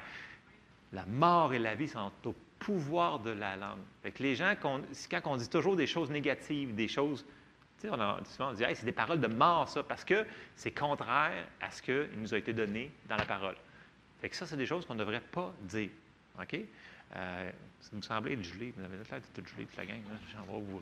[0.93, 3.81] La mort et la vie sont au pouvoir de la langue.
[4.01, 4.81] Fait que les gens, quand
[5.25, 7.25] on dit toujours des choses négatives, des choses,
[7.79, 10.05] tu sais, on a, souvent on dit, Hey, c'est des paroles de mort, ça, parce
[10.05, 13.55] que c'est contraire à ce qui nous a été donné dans la parole.
[14.21, 15.89] Fait que ça, c'est des choses qu'on ne devrait pas dire.
[16.41, 16.59] OK?
[17.15, 17.51] Euh,
[17.81, 18.73] ça vous semblait être gelé.
[18.75, 20.01] Vous avez l'air d'être tout gelé, toute la gang.
[20.33, 20.81] J'en vais vous.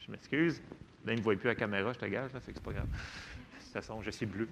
[0.00, 0.60] Je m'excuse.
[1.04, 2.58] Là, ils ne me voient plus à la caméra, je te gage, là, fait que
[2.58, 2.86] c'est pas grave.
[2.86, 4.48] De toute façon, je suis bleu.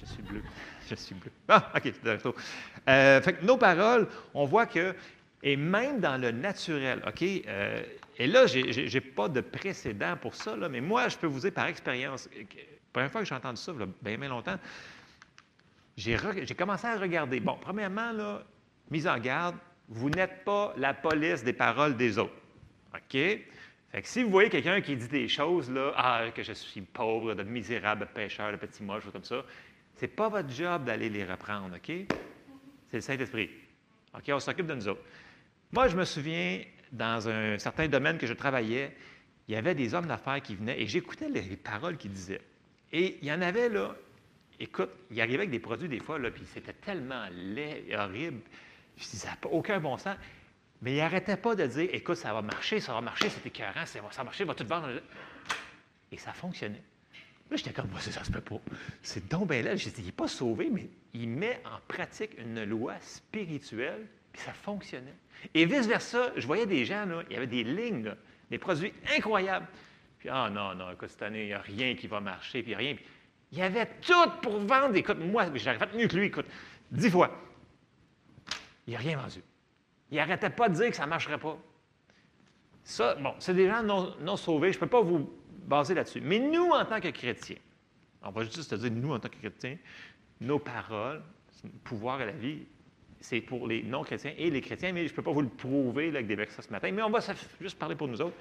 [0.00, 0.42] Je suis bleu.
[0.88, 1.30] Je suis bleu.
[1.48, 2.34] Ah, OK, c'est de retour.
[2.88, 4.94] Euh, fait que nos paroles, on voit que,
[5.42, 7.22] et même dans le naturel, OK?
[7.22, 7.82] euh,
[8.18, 8.58] et là, je
[8.92, 12.28] n'ai pas de précédent pour ça, là, mais moi, je peux vous dire par expérience,
[12.36, 12.44] euh,
[12.92, 14.58] première fois que j'ai entendu ça, il y a bien, bien longtemps,
[15.96, 16.16] j'ai
[16.56, 17.40] commencé à regarder.
[17.40, 18.42] Bon, premièrement, là,
[18.90, 19.56] mise en garde,
[19.88, 22.34] vous n'êtes pas la police des paroles des autres.
[22.94, 23.12] OK?
[23.12, 26.80] Fait que si vous voyez quelqu'un qui dit des choses, là, ah, que je suis
[26.80, 29.44] pauvre, de misérable, pécheur, de petit moche, choses comme ça,
[30.00, 31.92] c'est pas votre job d'aller les reprendre, OK?
[32.88, 33.50] C'est le Saint-Esprit.
[34.14, 35.02] OK, on s'occupe de nous autres.
[35.72, 38.96] Moi, je me souviens, dans un certain domaine que je travaillais,
[39.46, 42.40] il y avait des hommes d'affaires qui venaient et j'écoutais les paroles qu'ils disaient.
[42.90, 43.94] Et il y en avait, là,
[44.58, 48.40] écoute, il arrivait avec des produits des fois, là, puis c'était tellement laid et horrible.
[48.96, 50.16] Je ça aucun bon sens.
[50.80, 53.84] Mais il n'arrêtait pas de dire, écoute, ça va marcher, ça va marcher, c'est écœurant,
[53.84, 54.88] ça va marcher, va tout vendre.
[56.10, 56.82] Et ça fonctionnait.
[57.50, 58.60] Là, j'étais comme, ça, ça se peut pas.
[59.02, 59.74] C'est donc bien là.
[59.74, 64.42] J'ai dit, il n'est pas sauvé, mais il met en pratique une loi spirituelle, puis
[64.42, 65.16] ça fonctionnait.
[65.54, 68.14] Et vice-versa, je voyais des gens, là, il y avait des lignes,
[68.50, 69.66] des produits incroyables.
[70.20, 72.74] Puis, ah non, non, écoute, cette année, il n'y a rien qui va marcher, puis
[72.74, 72.94] rien.
[73.50, 74.94] Il y avait tout pour vendre.
[74.94, 76.46] Écoute, moi, j'aurais fait mieux que lui, écoute,
[76.92, 77.36] dix fois.
[78.86, 79.42] Il n'a rien vendu.
[80.10, 81.58] Il n'arrêtait pas de dire que ça ne marcherait pas.
[82.84, 84.72] Ça, bon, c'est des gens non, non sauvés.
[84.72, 85.32] Je ne peux pas vous
[85.66, 86.20] baser là-dessus.
[86.20, 87.56] Mais nous, en tant que chrétiens,
[88.22, 89.76] on va juste te dire, nous, en tant que chrétiens,
[90.40, 91.22] nos paroles,
[91.64, 92.66] le pouvoir à la vie,
[93.20, 96.08] c'est pour les non-chrétiens et les chrétiens, mais je ne peux pas vous le prouver
[96.08, 97.20] avec des versets ce matin, mais on va
[97.60, 98.36] juste parler pour nous autres.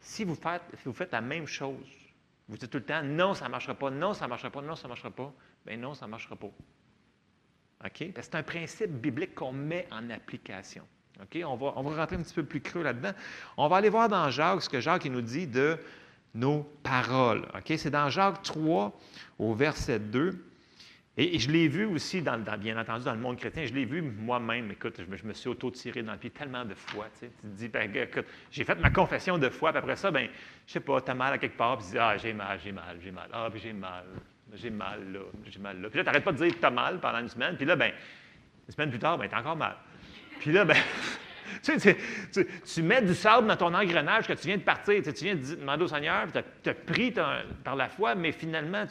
[0.00, 1.76] Si vous faites, si vous faites la même chose,
[2.48, 4.62] vous dites tout le temps, non, ça ne marchera pas, non, ça ne marchera pas,
[4.62, 5.32] non, ça ne marchera pas,
[5.66, 6.50] bien non, ça ne marchera pas.
[7.84, 8.04] OK?
[8.20, 10.86] C'est un principe biblique qu'on met en application.
[11.20, 11.42] OK?
[11.44, 13.12] On va, on va rentrer un petit peu plus creux là-dedans.
[13.56, 15.78] On va aller voir dans Jacques ce que Jacques nous dit de
[16.34, 17.46] nos paroles.
[17.64, 18.98] C'est dans Jacques 3,
[19.38, 20.46] au verset 2.
[21.18, 24.00] Et, je l'ai vu aussi, dans, bien entendu, dans le monde chrétien, je l'ai vu
[24.00, 24.70] moi-même.
[24.70, 27.08] Écoute, je me, suis auto-tiré dans le pied tellement de fois.
[27.20, 30.28] Tu, te dis, ben, écoute, j'ai fait ma confession de foi, puis après ça, ben,
[30.66, 32.58] je sais pas, tu as mal à quelque part, puis tu dis, ah, j'ai mal,
[32.64, 34.04] j'ai mal, j'ai mal, ah, puis j'ai mal,
[34.54, 35.90] j'ai mal là, j'ai mal là.
[35.90, 37.66] Puis là, tu n'arrêtes pas de dire que tu as mal pendant une semaine, puis
[37.66, 37.92] là, ben,
[38.66, 39.76] une semaine plus tard, ben, tu as encore mal.
[40.40, 40.76] Puis là, ben,
[41.62, 45.02] tu, mets du sable dans ton engrenage que tu viens de partir.
[45.02, 46.26] Tu, viens de demander au Seigneur,
[46.62, 48.84] tu as pris par la foi, mais finalement,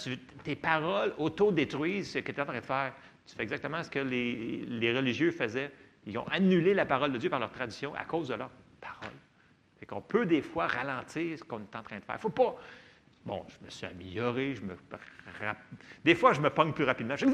[0.43, 2.93] tes paroles auto-détruisent ce que tu es en train de faire.
[3.25, 5.71] Tu fais exactement ce que les, religieux faisaient.
[6.05, 8.49] Ils ont annulé la parole de Dieu par leur tradition à cause de leur
[8.79, 9.15] parole.
[9.79, 12.15] Fait qu'on peut des fois ralentir ce qu'on est en train de faire.
[12.15, 12.55] Il ne faut pas.
[13.25, 14.75] Bon, je me suis amélioré, je me.
[16.03, 17.15] Des fois, je me pogne plus rapidement.
[17.15, 17.27] Je-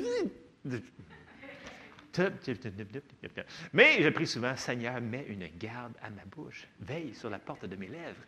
[3.74, 7.66] mais je prie souvent, Seigneur, mets une garde à ma bouche, veille sur la porte
[7.66, 8.22] de mes lèvres.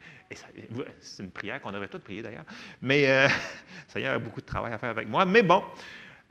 [0.99, 2.45] C'est une prière qu'on devrait tous prier d'ailleurs.
[2.81, 3.27] Mais euh,
[3.87, 5.25] Seigneur a beaucoup de travail à faire avec moi.
[5.25, 5.63] Mais bon,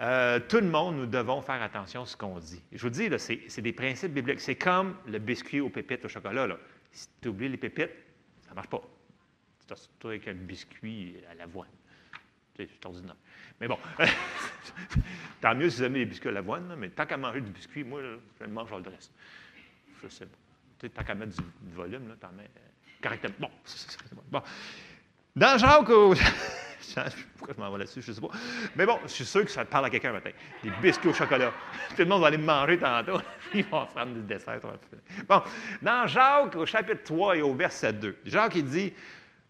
[0.01, 2.63] euh, tout le monde, nous devons faire attention à ce qu'on dit.
[2.73, 4.41] Je vous dis, c'est, des principes bibliques.
[4.41, 6.47] C'est comme le biscuit aux pépites au chocolat.
[6.93, 7.91] Si tu oublies les pépites,
[8.45, 8.83] ça ne marche pas.
[9.99, 11.69] Toi avec le biscuit à l'avoine.
[12.57, 13.17] C'est c'est ordinaire.
[13.61, 13.79] Mais bon,
[15.41, 17.85] tant mieux si vous aimez les biscuits à l'avoine, mais tant qu'à manger du biscuit,
[17.85, 19.13] moi, je le mange le reste.
[20.03, 20.89] Je sais pas.
[20.89, 23.35] Tant qu'à mettre du, volume, là, t'en mets euh, correctement.
[23.41, 23.99] Bon, c'est
[24.31, 24.43] bon.
[25.35, 25.87] Dans Jacques,
[27.37, 28.31] pourquoi je m'en vais là-dessus, je ne sais pas.
[28.77, 30.31] Mais bon, je suis sûr que ça parle à quelqu'un un matin.
[30.63, 31.53] Des biscuits au chocolat.
[31.91, 33.21] Tout le monde va aller manger tantôt.
[33.55, 34.61] Ils vont se prendre du dessert.
[35.29, 35.43] Bon,
[35.83, 38.93] dans Jacques, au chapitre 3 et au verset 2, Jacques, il dit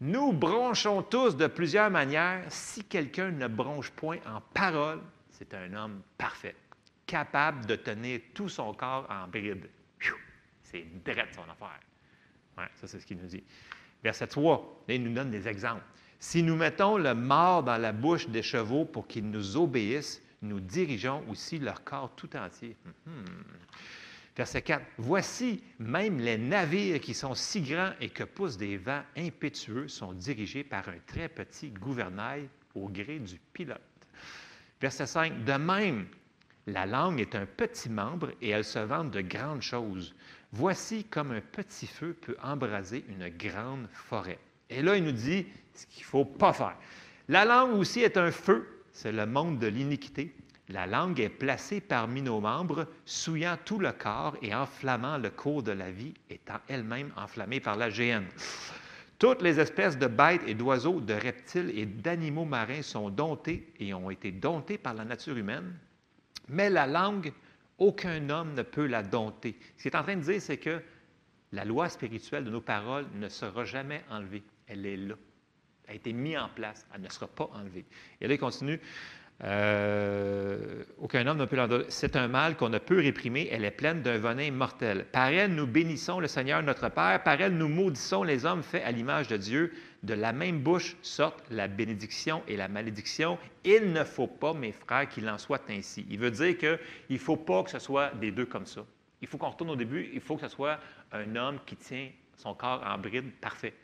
[0.01, 2.45] Nous bronchons tous de plusieurs manières.
[2.49, 6.55] Si quelqu'un ne bronche point en parole, c'est un homme parfait,
[7.07, 9.69] capable de tenir tout son corps en bride.
[10.63, 11.81] C'est drette son affaire.
[12.57, 13.43] Ouais, ça, c'est ce qu'il nous dit.
[14.05, 15.85] Verset 3, là, il nous donne des exemples.
[16.21, 20.61] Si nous mettons le mort dans la bouche des chevaux pour qu'ils nous obéissent, nous
[20.61, 22.77] dirigeons aussi leur corps tout entier.
[23.07, 23.25] Mhm.
[24.39, 24.85] Verset 4.
[24.99, 30.13] Voici, même les navires qui sont si grands et que poussent des vents impétueux sont
[30.13, 33.81] dirigés par un très petit gouvernail au gré du pilote.
[34.81, 35.45] Verset 5.
[35.45, 36.07] De même,
[36.69, 40.15] la langue est un petit membre et elle se vante de grandes choses.
[40.53, 44.39] Voici comme un petit feu peut embraser une grande forêt.
[44.71, 46.77] Et là, il nous dit ce qu'il ne faut pas faire.
[47.27, 50.33] La langue aussi est un feu, c'est le monde de l'iniquité.
[50.71, 55.63] La langue est placée parmi nos membres, souillant tout le corps et enflammant le cours
[55.63, 58.27] de la vie, étant elle-même enflammée par la géhenne.
[59.19, 63.95] Toutes les espèces de bêtes et d'oiseaux, de reptiles et d'animaux marins sont domptés et
[63.95, 65.75] ont été domptés par la nature humaine.
[66.49, 67.33] Mais la langue,
[67.79, 69.57] aucun homme ne peut la dompter.
[69.77, 70.83] Ce qu'il est en train de dire, c'est que
[71.53, 74.43] la loi spirituelle de nos paroles ne sera jamais enlevée.
[74.67, 75.15] Elle est là.
[75.87, 76.87] Elle a été mise en place.
[76.95, 77.87] Elle ne sera pas enlevée.
[78.21, 78.79] Et là, il continue.
[79.45, 81.85] Euh, aucun homme ne peut l'en donner.
[81.89, 83.49] C'est un mal qu'on ne peut réprimer.
[83.53, 85.07] Elle est pleine d'un venin mortel.
[85.13, 87.23] Par elle, nous bénissons le Seigneur notre Père.
[87.23, 89.73] Par elle, nous maudissons les hommes faits à l'image de Dieu.
[90.03, 93.39] De la même bouche sortent la bénédiction et la malédiction.
[93.65, 96.05] Il ne faut pas, mes frères, qu'il en soit ainsi.
[96.11, 96.79] Il veut dire qu'il
[97.11, 98.85] ne faut pas que ce soit des deux comme ça.
[99.21, 100.11] Il faut qu'on retourne au début.
[100.13, 100.79] Il faut que ce soit
[101.13, 103.75] un homme qui tient son corps en bride parfait.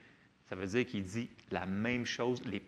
[0.49, 2.63] Ça veut dire qu'il dit la même chose, les,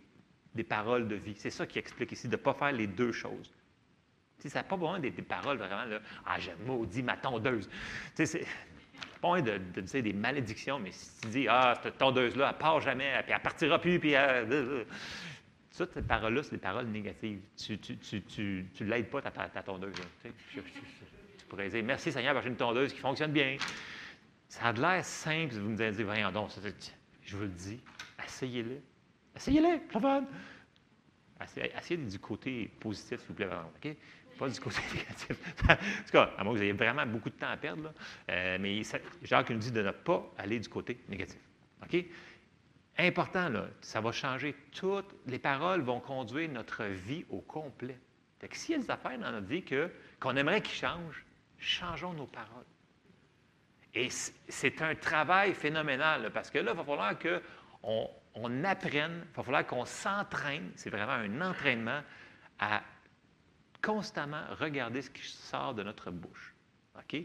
[0.57, 1.35] des paroles de vie.
[1.37, 3.53] C'est ça qui explique ici, de ne pas faire les deux choses.
[4.39, 7.69] sais, ça n'a pas besoin des paroles vraiment, là, ah, je maudis ma tondeuse.
[8.15, 8.47] C'est
[9.21, 12.81] pas de, de dire des malédictions, mais si tu dis, ah, cette tondeuse-là, elle part
[12.81, 14.87] jamais, puis elle partira plus, puis elle...
[15.71, 17.39] Ça, ces paroles-là, c'est des paroles négatives.
[17.55, 19.31] Tu tu, tu, tu, tu l'aides pas, ta,
[19.63, 19.93] tondeuse.
[19.99, 20.31] là.
[21.39, 23.59] Tu, pourrais dire, merci Seigneur, j'ai une tondeuse qui fonctionne bien.
[24.49, 26.51] Ça a l'air simple, vous me dites, voyons donc,
[27.23, 27.79] je vous le dis,
[28.25, 28.81] essayez-le.
[29.37, 30.25] Essayez-le, c'est fun.
[31.79, 33.95] Essayez, du côté positif, s'il vous plaît, vraiment, OK?
[34.39, 35.37] Pas du côté négatif.
[35.69, 37.93] en tout cas, à moins que vous ayez vraiment beaucoup de temps à perdre, là.
[38.31, 41.39] Euh, mais ça- Jacques nous dit de ne pas aller du côté négatif.
[41.83, 42.05] OK?
[42.99, 44.55] Important, là, ça va changer.
[44.73, 47.99] Toutes les paroles vont conduire notre vie au complet.
[48.41, 51.25] Fait que s'il y a des affaires dans notre vie que, qu'on aimerait qu'ils changent,
[51.59, 52.65] changeons nos paroles.
[53.95, 59.37] Et c'est un travail phénoménal, parce que là, il va falloir qu'on on apprenne, il
[59.37, 62.03] va falloir qu'on s'entraîne, c'est vraiment un entraînement
[62.59, 62.83] à
[63.83, 66.55] constamment regarder ce qui sort de notre bouche.
[66.99, 67.21] OK?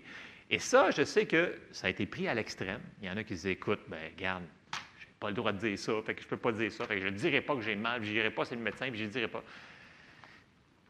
[0.50, 2.82] Et ça, je sais que ça a été pris à l'extrême.
[3.02, 4.44] Il y en a qui disent, écoute, ben regarde,
[5.00, 6.72] je n'ai pas le droit de dire ça, fait que je ne peux pas dire
[6.72, 8.62] ça, fait que je ne dirai pas que j'ai mal, je n'irai pas c'est le
[8.62, 9.44] médecin, puis je ne dirai pas.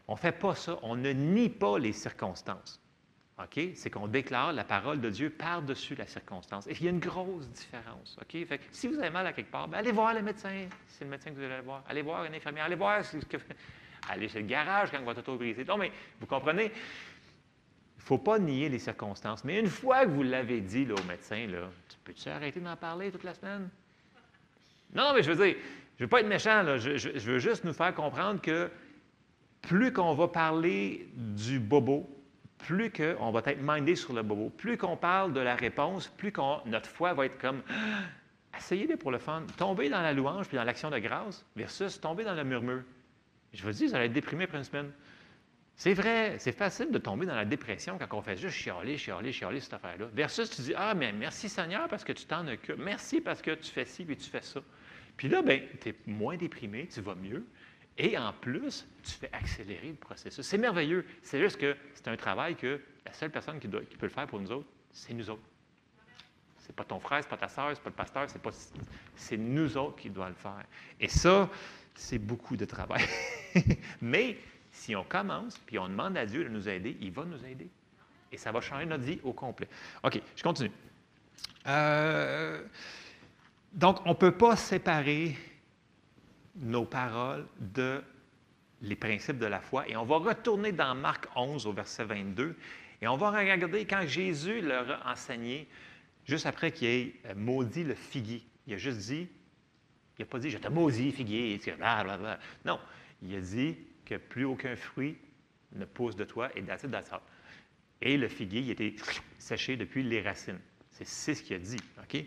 [0.08, 0.78] On ne fait pas ça.
[0.82, 2.81] On ne nie pas les circonstances.
[3.40, 3.60] OK?
[3.76, 6.68] C'est qu'on déclare la parole de Dieu par-dessus la circonstance.
[6.68, 8.18] Et il y a une grosse différence.
[8.30, 10.68] Fait que si vous avez mal à quelque part, ben allez voir le médecin.
[10.88, 11.84] C'est le médecin que vous allez voir.
[11.88, 12.66] Allez voir une infirmière.
[12.66, 13.02] Allez voir.
[14.10, 15.66] Allez chez le garage quand votre auto est brisée.
[15.66, 16.66] Non, mais vous comprenez?
[16.66, 19.44] Il ne faut pas nier les circonstances.
[19.44, 21.48] Mais une fois que vous l'avez dit au médecin,
[21.88, 23.70] tu peux-tu arrêter d'en parler toute la semaine?
[24.94, 25.56] Non, mais je veux dire,
[25.98, 28.70] je ne veux pas être méchant, je veux juste nous faire comprendre que
[29.62, 32.10] plus qu'on va parler du bobo,
[32.64, 36.34] plus qu'on va être mindé sur le bobo, plus qu'on parle de la réponse, plus
[36.66, 37.62] notre foi va être comme
[38.58, 39.44] essayez-le pour le fun.
[39.58, 42.84] Tomber dans la louange puis dans l'action de grâce versus tomber dans le murmure.
[43.54, 44.92] Je vous dis, vous allez être déprimé après une semaine.
[45.76, 49.32] C'est vrai, c'est facile de tomber dans la dépression quand on fait juste chialer, chialer,
[49.32, 50.08] chialer cette affaire-là.
[50.14, 52.78] Versus tu dis Ah, mais merci Seigneur parce que tu t'en occupes.
[52.78, 54.60] Merci parce que tu fais ci puis tu fais ça.
[55.18, 57.46] Puis là, ben, tu es moins déprimé, tu vas mieux.
[57.98, 60.46] Et en plus, tu fais accélérer le processus.
[60.46, 61.06] C'est merveilleux.
[61.22, 64.28] C'est juste que c'est un travail que la seule personne qui, doit- peut le faire
[64.28, 65.42] pour nous autres, c'est nous autres.
[66.58, 68.52] C'est pas ton frère, c'est pas ta soeur, c'est pas le pasteur, c'est pas.
[69.16, 70.64] C'est nous autres qui doivent le faire.
[71.00, 71.50] Et ça,
[71.96, 73.04] c'est beaucoup de travail.
[74.02, 74.38] Mais
[74.72, 77.70] si on commence, puis on demande à Dieu de nous aider, il va nous aider.
[78.32, 79.68] Et ça va changer notre vie au complet.
[80.04, 80.72] OK, je continue.
[81.68, 82.64] Euh,
[83.74, 85.36] donc, on ne peut pas séparer
[86.56, 88.02] nos paroles de
[88.82, 89.88] les principes de la foi.
[89.88, 92.56] Et on va retourner dans Marc 11 au verset 22
[93.02, 95.68] et on va regarder quand Jésus leur a enseigné,
[96.26, 98.44] juste après qu'il ait euh, maudit le figuier.
[98.68, 99.28] Il a juste dit,
[100.18, 102.40] il n'a pas dit je te maudis, figuier, blablabla.
[102.66, 102.80] Non,
[103.24, 105.18] il a dit que plus aucun fruit
[105.74, 107.22] ne pousse de toi et that's all.
[108.02, 108.96] Et le figuier, il était
[109.38, 110.60] séché depuis les racines.
[110.92, 111.78] C'est c'est ce qu'il a dit.
[112.00, 112.24] OK?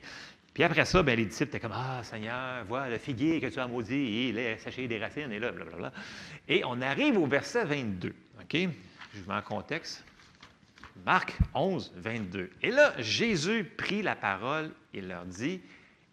[0.55, 3.59] Puis après ça, ben, les disciples étaient comme Ah, Seigneur, vois le figuier que tu
[3.59, 5.92] as maudit, il est séché des racines, et là, blablabla.
[6.48, 8.14] Et on arrive au verset 22.
[8.40, 8.52] OK?
[8.52, 10.05] Je vous mets en contexte.
[11.05, 12.50] Marc 11, 22.
[12.62, 15.61] Et là, Jésus prit la parole et leur dit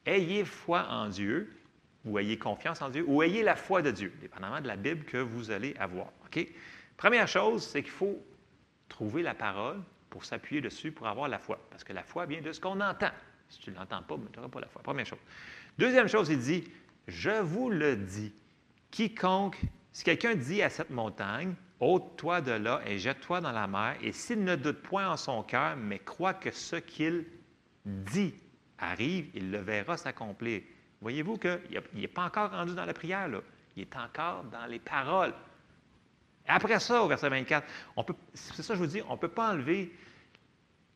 [0.07, 1.55] Ayez foi en Dieu,
[2.03, 5.05] ou ayez confiance en Dieu, ou ayez la foi de Dieu, dépendamment de la Bible
[5.05, 6.07] que vous allez avoir.
[6.25, 6.47] OK?
[6.97, 8.19] Première chose, c'est qu'il faut
[8.89, 9.79] trouver la parole
[10.09, 11.59] pour s'appuyer dessus pour avoir la foi.
[11.69, 13.11] Parce que la foi vient de ce qu'on entend.
[13.51, 14.81] Si tu ne l'entends pas, tu n'auras pas la foi.
[14.81, 15.19] Première chose.
[15.77, 16.63] Deuxième chose, il dit
[17.07, 18.33] Je vous le dis,
[18.89, 19.59] quiconque,
[19.91, 24.13] si quelqu'un dit à cette montagne, ôte-toi de là et jette-toi dans la mer, et
[24.13, 27.25] s'il ne doute point en son cœur, mais croit que ce qu'il
[27.85, 28.33] dit
[28.77, 30.61] arrive, il le verra s'accomplir.
[31.01, 31.59] Voyez-vous qu'il
[31.93, 33.41] n'est pas encore rendu dans la prière, là.
[33.75, 35.33] il est encore dans les paroles.
[36.47, 39.19] Après ça, au verset 24, on peut, c'est ça que je vous dis, on ne
[39.19, 39.91] peut pas enlever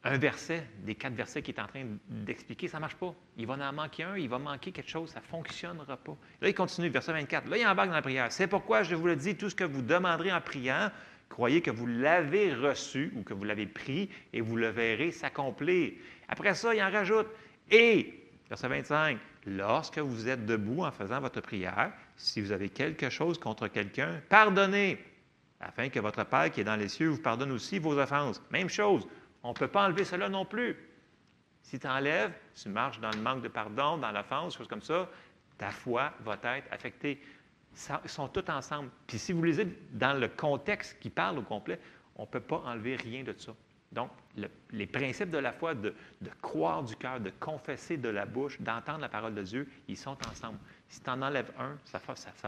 [0.05, 3.13] un verset des quatre versets qu'il est en train d'expliquer, ça ne marche pas.
[3.37, 6.15] Il va en manquer un, il va manquer quelque chose, ça ne fonctionnera pas.
[6.41, 7.49] Là, il continue, verset 24.
[7.49, 8.31] Là, il embarque dans la prière.
[8.31, 10.91] C'est pourquoi je vous le dis, tout ce que vous demanderez en priant,
[11.27, 15.93] croyez que vous l'avez reçu ou que vous l'avez pris et vous le verrez s'accomplir.
[16.27, 17.27] Après ça, il en rajoute.
[17.71, 23.09] Et, verset 25, lorsque vous êtes debout en faisant votre prière, si vous avez quelque
[23.09, 24.99] chose contre quelqu'un, pardonnez,
[25.59, 28.39] afin que votre Père qui est dans les cieux vous pardonne aussi vos offenses.
[28.51, 29.07] Même chose,
[29.45, 30.75] on ne peut pas enlever cela non plus.
[31.61, 35.07] Si tu enlèves, tu marches dans le manque de pardon, dans l'offense, choses comme ça,
[35.57, 37.21] ta foi va être affectée.
[38.03, 38.89] Ils sont tous ensemble.
[39.05, 41.79] Puis si vous lisez dans le contexte qui parle au complet,
[42.15, 43.53] on ne peut pas enlever rien de ça.
[43.91, 45.93] Donc, le- les principes de la foi, de,
[46.41, 50.17] croire du cœur, de confesser de la bouche, d'entendre la parole de Dieu, ils sont
[50.29, 50.57] ensemble.
[50.89, 51.99] Si tu en enlèves un, ça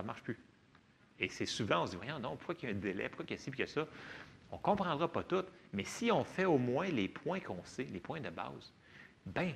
[0.01, 0.39] ne marche plus.
[1.19, 3.25] Et c'est souvent, on se dit, voyons, non, pourquoi il y a un délai, pourquoi
[3.27, 3.87] il y a ci, puis il y a ça?
[4.51, 5.43] On ne comprendra pas tout,
[5.73, 8.71] mais si on fait au moins les points qu'on sait, les points de base,
[9.25, 9.53] ben,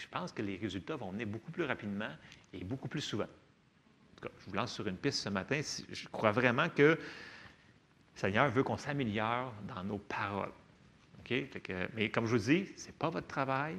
[0.00, 2.10] je pense que les résultats vont venir beaucoup plus rapidement
[2.52, 3.24] et beaucoup plus souvent.
[3.24, 5.60] En tout cas, je vous lance sur une piste ce matin.
[5.90, 6.98] Je crois vraiment que le
[8.14, 10.52] Seigneur veut qu'on s'améliore dans nos paroles.
[11.20, 11.28] OK?
[11.28, 13.76] Fait que- mais comme je vous dis, ce n'est pas votre travail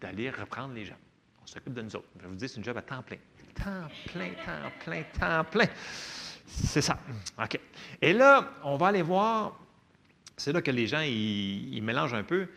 [0.00, 0.96] d'aller reprendre les gens.
[1.42, 2.08] On s'occupe de nous autres.
[2.22, 3.16] Je vous dis, c'est une job à temps plein.
[3.54, 5.66] Temps plein, temps plein, temps plein.
[6.50, 6.98] C'est ça.
[7.42, 7.58] OK.
[8.02, 9.58] Et là, on va aller voir,
[10.36, 12.48] c'est là que les gens, ils, mélangent un peu.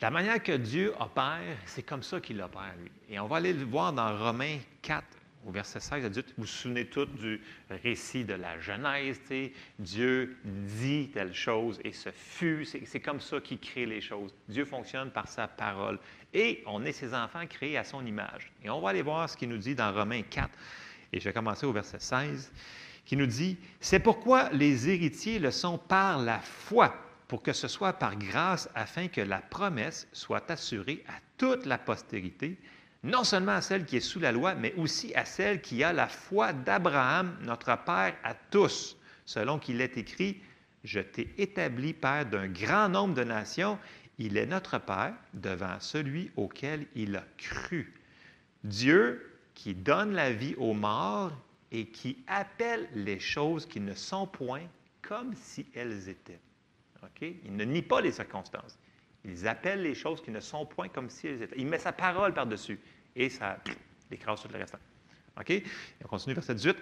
[0.00, 2.90] La manière que Dieu opère, c'est comme ça qu'il opère, lui.
[3.10, 5.04] Et on va aller le voir dans Romains 4,
[5.44, 6.26] au verset 16 à 18.
[6.36, 7.40] Vous vous souvenez tous du
[7.82, 9.20] récit de la Genèse.
[9.78, 12.64] Dieu dit telle chose et ce fut.
[12.64, 14.32] C'est comme ça qu'il crée les choses.
[14.48, 15.98] Dieu fonctionne par sa parole.
[16.32, 18.52] Et on est ses enfants créés à son image.
[18.62, 20.48] Et on va aller voir ce qu'il nous dit dans Romains 4.
[21.12, 22.52] Et je vais commencer au verset 16,
[23.08, 26.94] qui nous dit, C'est pourquoi les héritiers le sont par la foi,
[27.26, 31.78] pour que ce soit par grâce, afin que la promesse soit assurée à toute la
[31.78, 32.58] postérité,
[33.02, 35.94] non seulement à celle qui est sous la loi, mais aussi à celle qui a
[35.94, 40.42] la foi d'Abraham, notre Père à tous, selon qu'il est écrit,
[40.84, 43.78] Je t'ai établi Père d'un grand nombre de nations,
[44.18, 47.94] il est notre Père devant celui auquel il a cru.
[48.64, 51.32] Dieu qui donne la vie aux morts
[51.70, 54.62] et qui appelle les choses qui ne sont point
[55.02, 56.40] comme si elles étaient.
[57.02, 57.22] OK?
[57.44, 58.78] Il ne nie pas les circonstances.
[59.24, 61.56] Il appelle les choses qui ne sont point comme si elles étaient.
[61.58, 62.78] Il met sa parole par-dessus
[63.14, 63.58] et ça
[64.10, 64.78] écrase tout le restant.
[65.38, 65.62] OK?
[66.04, 66.76] On continue verset 18.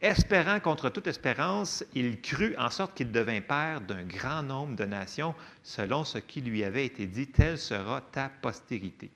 [0.00, 4.84] Espérant contre toute espérance, il crut en sorte qu'il devint père d'un grand nombre de
[4.84, 5.32] nations,
[5.62, 9.12] selon ce qui lui avait été dit, telle sera ta postérité.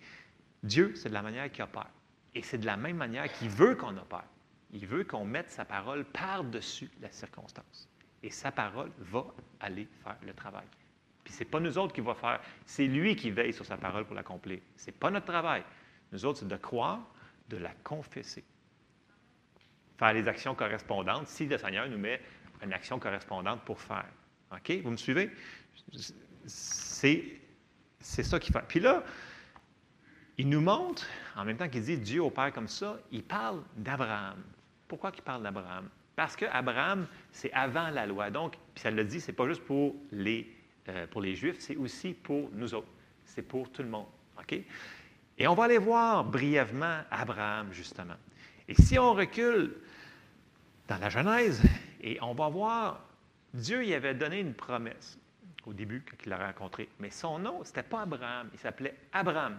[0.62, 1.90] Dieu, c'est de la manière qu'il opère.
[2.36, 4.28] Et c'est de la même manière qu'il veut qu'on opère.
[4.72, 7.88] Il veut qu'on mette sa parole par-dessus la circonstance.
[8.22, 9.24] Et sa parole va
[9.60, 10.66] aller faire le travail.
[11.24, 13.76] Puis ce n'est pas nous autres qui va faire, c'est lui qui veille sur sa
[13.76, 14.60] parole pour l'accomplir.
[14.76, 15.64] Ce n'est pas notre travail.
[16.12, 17.00] Nous autres, c'est de croire,
[17.48, 18.44] de la confesser.
[19.98, 22.20] Faire les actions correspondantes si le Seigneur nous met
[22.62, 24.06] une action correspondante pour faire.
[24.52, 24.70] OK?
[24.82, 25.30] Vous me suivez?
[26.46, 27.24] C'est,
[28.00, 28.64] c'est ça qu'il fait.
[28.68, 29.02] Puis là,
[30.38, 34.42] il nous montre, en même temps qu'il dit Dieu opère comme ça, il parle d'Abraham.
[34.88, 35.88] Pourquoi il parle d'Abraham?
[36.14, 38.30] Parce qu'Abraham, c'est avant la loi.
[38.30, 40.50] Donc, puis ça le dit, c'est pas juste pour les,
[40.88, 42.88] euh, pour les Juifs, c'est aussi pour nous autres.
[43.24, 44.06] C'est pour tout le monde.
[45.38, 48.14] Et on va aller voir brièvement Abraham, justement.
[48.68, 49.74] Et si on recule
[50.88, 51.62] dans la Genèse,
[52.00, 53.04] et on va voir,
[53.52, 55.18] Dieu y avait donné une promesse
[55.66, 56.88] au début, quand il l'a rencontré.
[57.00, 59.58] Mais son nom, ce n'était pas Abraham, il s'appelait Abraham.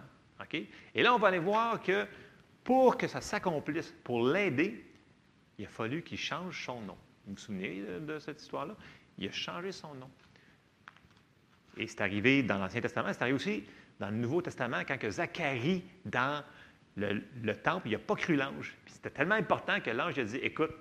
[0.94, 2.06] Et là, on va aller voir que
[2.64, 4.86] pour que ça s'accomplisse, pour l'aider,
[5.58, 6.98] il a fallu qu'il change son nom.
[7.26, 8.76] Vous vous souvenez de, de cette histoire-là?
[9.18, 10.10] Il a changé son nom.
[11.78, 13.64] Et c'est arrivé dans l'Ancien Testament, c'est arrivé aussi
[14.00, 16.44] dans le Nouveau Testament, quand que Zacharie, dans
[16.96, 18.76] le, le temple, il n'a pas cru l'ange.
[18.86, 20.72] Puis c'était tellement important que l'ange a dit Écoute,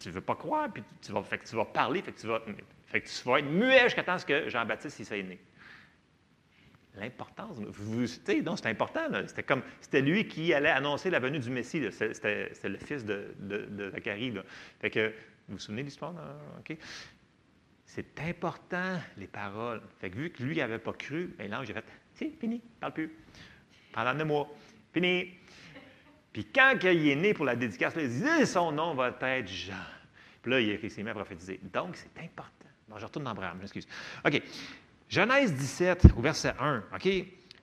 [0.00, 2.26] tu ne veux pas croire, puis tu vas, que tu vas parler, fait que tu
[2.26, 2.40] vas,
[2.86, 5.38] fait que tu vas être muet jusqu'à temps que Jean-Baptiste il soit né.
[6.94, 8.04] L'importance, vous
[8.42, 9.00] donc c'est important.
[9.26, 11.82] C'était comme, c'était lui qui allait annoncer la venue du Messie.
[11.90, 14.34] C'était, le fils de, de- Zacharie.
[14.78, 15.08] Fait que,
[15.48, 16.14] vous vous souvenez de l'histoire?
[16.58, 16.76] OK?
[17.86, 19.80] C'est important, les paroles.
[20.00, 21.84] Fait que vu que lui n'avait pas cru, ben, l'ange a fait
[22.14, 23.12] C'est fini, parle plus.
[23.92, 24.48] Pendant deux mois.
[24.92, 25.34] Fini.
[26.32, 29.48] Puis quand il est né pour la dédicace, là, il dit son nom va être
[29.48, 29.74] Jean.
[30.42, 31.60] Puis là, il s'est mis à prophétiser.
[31.72, 32.68] Donc, c'est important.
[32.88, 33.86] Bon, je retourne dans Abraham, m'excuse.
[34.26, 34.42] OK.
[35.12, 36.84] Genèse 17, au verset 1.
[36.94, 37.08] OK?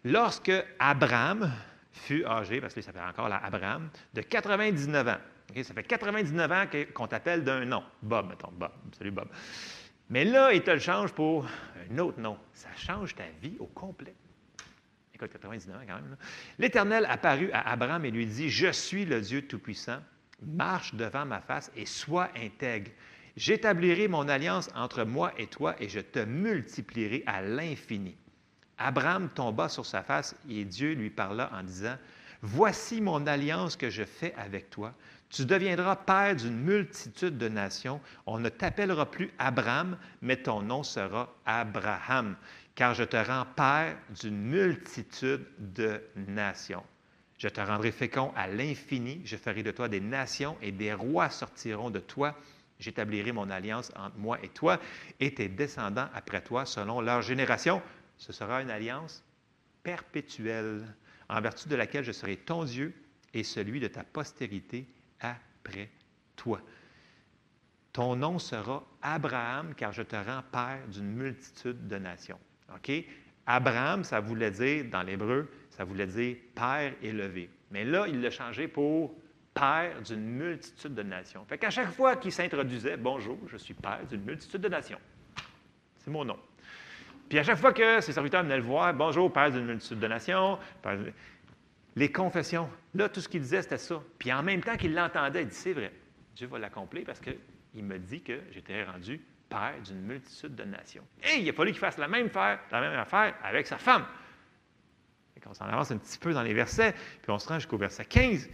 [0.06, 1.52] Lorsque Abraham
[1.92, 5.18] fut âgé, parce que ça fait encore là, Abraham, de 99 ans.
[5.64, 7.84] Ça fait 99 ans qu'on t'appelle d'un nom.
[8.04, 8.52] Bob, mettons.
[8.52, 8.70] Bob.
[8.96, 9.30] Salut, Bob.
[10.12, 11.48] Mais là, il te le change pour
[11.90, 12.38] un autre nom.
[12.54, 14.14] Ça change ta vie au complet.
[15.16, 16.18] Écoute, 99 ans quand même.
[16.60, 20.02] L'Éternel apparut à Abraham et lui dit, Je suis le Dieu Tout-Puissant,
[20.44, 22.92] marche devant ma face et sois intègre.
[23.40, 28.18] J'établirai mon alliance entre moi et toi et je te multiplierai à l'infini.
[28.78, 31.96] Abraham tomba sur sa face et Dieu lui parla en disant,
[32.42, 34.94] Voici mon alliance que je fais avec toi.
[35.30, 38.02] Tu deviendras père d'une multitude de nations.
[38.26, 42.36] On ne t'appellera plus Abraham, mais ton nom sera Abraham,
[42.76, 46.84] car je te rends père d'une multitude de nations.
[47.38, 49.22] Je te rendrai fécond à l'infini.
[49.24, 52.36] Je ferai de toi des nations et des rois sortiront de toi.
[52.80, 54.80] J'établirai mon alliance entre moi et toi
[55.20, 57.82] et tes descendants après toi selon leur génération.
[58.18, 59.24] Ce sera une alliance
[59.84, 60.86] perpétuelle
[61.30, 62.94] en vertu de laquelle je serai ton Dieu
[63.34, 64.88] et celui de ta postérité
[65.20, 65.90] après
[66.36, 66.62] toi.
[67.92, 72.40] Ton nom sera Abraham, car je te rends père d'une multitude de nations.
[72.74, 72.92] OK?
[73.46, 77.50] Abraham, ça voulait dire, dans l'hébreu, ça voulait dire père élevé.
[77.72, 79.16] Mais là, il l'a changé pour
[79.60, 81.44] père d'une multitude de nations.
[81.46, 85.00] Fait qu'à chaque fois qu'il s'introduisait, bonjour, je suis père d'une multitude de nations.
[85.98, 86.40] C'est mon nom.
[87.28, 90.08] Puis à chaque fois que ses serviteurs venaient le voir, bonjour, père d'une multitude de
[90.08, 90.58] nations,
[91.96, 94.02] les confessions, là, tout ce qu'il disait, c'était ça.
[94.18, 95.92] Puis en même temps qu'il l'entendait, il dit, c'est vrai,
[96.36, 99.20] Dieu va l'accomplir parce qu'il me dit que j'étais rendu
[99.50, 101.04] père d'une multitude de nations.
[101.22, 104.06] Et il a fallu qu'il fasse la même, faire, la même affaire avec sa femme.
[105.34, 107.78] Fait qu'on s'en avance un petit peu dans les versets, puis on se rend jusqu'au
[107.78, 108.48] verset 15.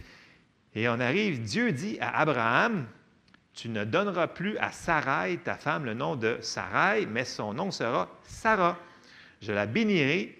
[0.76, 2.86] Et on arrive, Dieu dit à Abraham,
[3.54, 7.70] tu ne donneras plus à Sarai, ta femme, le nom de Sarai, mais son nom
[7.70, 8.78] sera Sarah.
[9.40, 10.36] Je la bénirai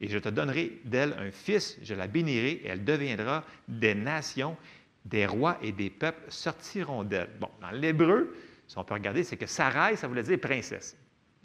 [0.00, 1.76] et je te donnerai d'elle un fils.
[1.82, 4.56] Je la bénirai et elle deviendra des nations,
[5.04, 7.28] des rois et des peuples sortiront d'elle.
[7.38, 8.34] Bon, dans l'hébreu,
[8.66, 10.96] si on peut regarder, c'est que Sarai, ça voulait dire princesse.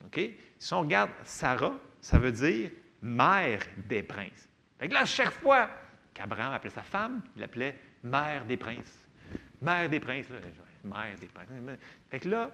[0.06, 0.22] OK?
[0.57, 2.72] Si on regarde Sarah, ça veut dire
[3.02, 3.60] mère
[3.90, 4.48] des princes.
[4.80, 5.70] Fait que là, chaque fois
[6.14, 9.05] qu'Abraham appelait sa femme, il l'appelait mère des princes.
[9.61, 10.38] Mère des princes, là,
[10.84, 11.47] mère des princes.
[12.09, 12.51] Fait que là,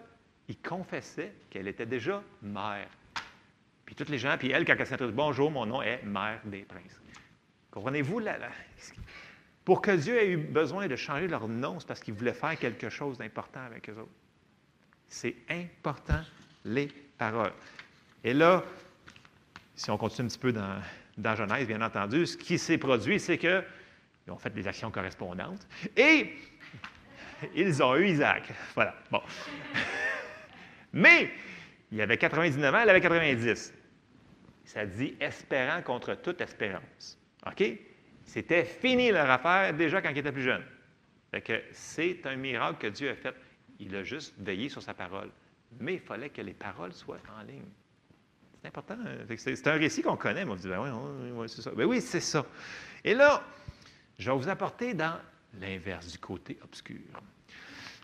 [0.47, 2.87] il confessait qu'elle était déjà mère.
[3.85, 6.63] Puis tous les gens, puis elle, quand elle s'introduit, bonjour, mon nom est mère des
[6.63, 6.99] princes.
[7.71, 8.19] Comprenez-vous?
[8.19, 8.37] La-
[9.63, 12.57] pour que Dieu ait eu besoin de changer leur nom, c'est parce qu'il voulait faire
[12.57, 14.11] quelque chose d'important avec eux autres.
[15.07, 16.21] C'est important,
[16.63, 17.53] les paroles.
[18.23, 18.63] Et là,
[19.75, 20.79] si on continue un petit peu dans,
[21.17, 23.37] dans Genèse, bien entendu, ce qui s'est produit, c'est
[24.25, 26.33] qu'ils ont fait des actions correspondantes et
[27.53, 28.51] ils ont eu Isaac.
[28.73, 28.95] Voilà.
[29.11, 29.21] Bon.
[30.93, 31.29] Mais
[31.91, 33.73] il avait 99 ans, elle avait 90.
[34.65, 37.19] Ça dit espérant contre toute espérance.
[37.45, 37.63] OK?
[38.23, 40.63] C'était fini leur affaire déjà quand il était plus jeune.
[41.29, 43.35] Fait que c'est un miracle que Dieu a fait.
[43.79, 45.29] Il a juste veillé sur sa parole.
[45.79, 47.67] Mais il fallait que les paroles soient en ligne.
[48.61, 48.97] C'est important.
[49.05, 49.35] hein?
[49.37, 50.45] C'est un récit qu'on connaît.
[50.45, 50.79] mais On dit, ben
[51.35, 51.71] oui, c'est ça.
[51.71, 52.43] Ben oui, c'est ça.
[53.03, 53.43] Et là,
[54.17, 55.17] je vais vous apporter dans
[55.59, 57.01] l'inverse du côté obscur.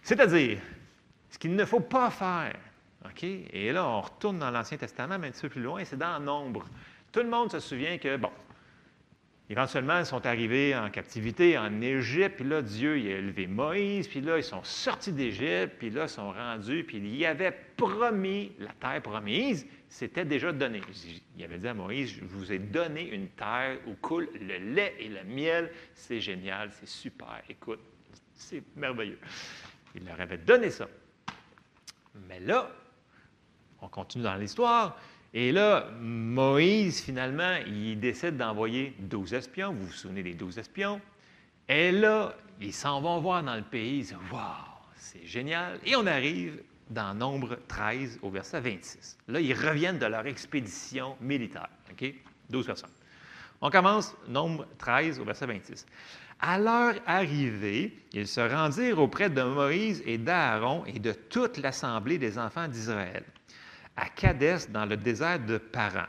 [0.04, 0.60] C'est-à-dire,
[1.30, 2.58] ce qu'il ne faut pas faire.
[3.06, 3.24] OK?
[3.24, 6.20] Et là, on retourne dans l'Ancien Testament, mais un petit peu plus loin, c'est dans
[6.20, 6.66] Nombre.
[7.12, 8.32] Tout le monde se souvient que, bon,
[9.52, 14.07] éventuellement, ils sont arrivés en captivité en Égypte, puis là, Dieu il a élevé Moïse,
[14.07, 17.52] puis là, ils sont sortis d'Égypte, puis là, ils sont rendus, puis il y avait
[17.76, 20.80] promis la terre promise, c'était déjà donné.
[21.38, 24.95] Il avait dit à Moïse, je vous ai donné une terre où coule le lait
[24.99, 27.82] et le miel, c'est génial, c'est super, écoute,
[28.34, 29.19] c'est merveilleux.
[29.95, 30.88] Il leur avait donné ça.
[32.30, 32.72] Mais là,
[33.82, 34.98] on continue dans l'histoire.
[35.34, 39.72] Et là, Moïse, finalement, il décide d'envoyer 12 espions.
[39.72, 40.99] Vous vous souvenez des 12 espions?
[41.70, 43.99] Et là, ils s'en vont voir dans le pays.
[43.99, 44.18] Ils disent
[44.95, 45.80] c'est génial.
[45.86, 49.18] Et on arrive dans Nombre 13 au verset 26.
[49.30, 51.70] Là, ils reviennent de leur expédition militaire.
[51.90, 52.14] OK?
[52.49, 52.90] 12 personnes.
[53.62, 55.86] On commence, Nombre 13 au verset 26.
[56.40, 62.18] À leur arrivée, ils se rendirent auprès de Moïse et d'Aaron et de toute l'assemblée
[62.18, 63.24] des enfants d'Israël,
[63.95, 66.05] à Kadès, dans le désert de Paran.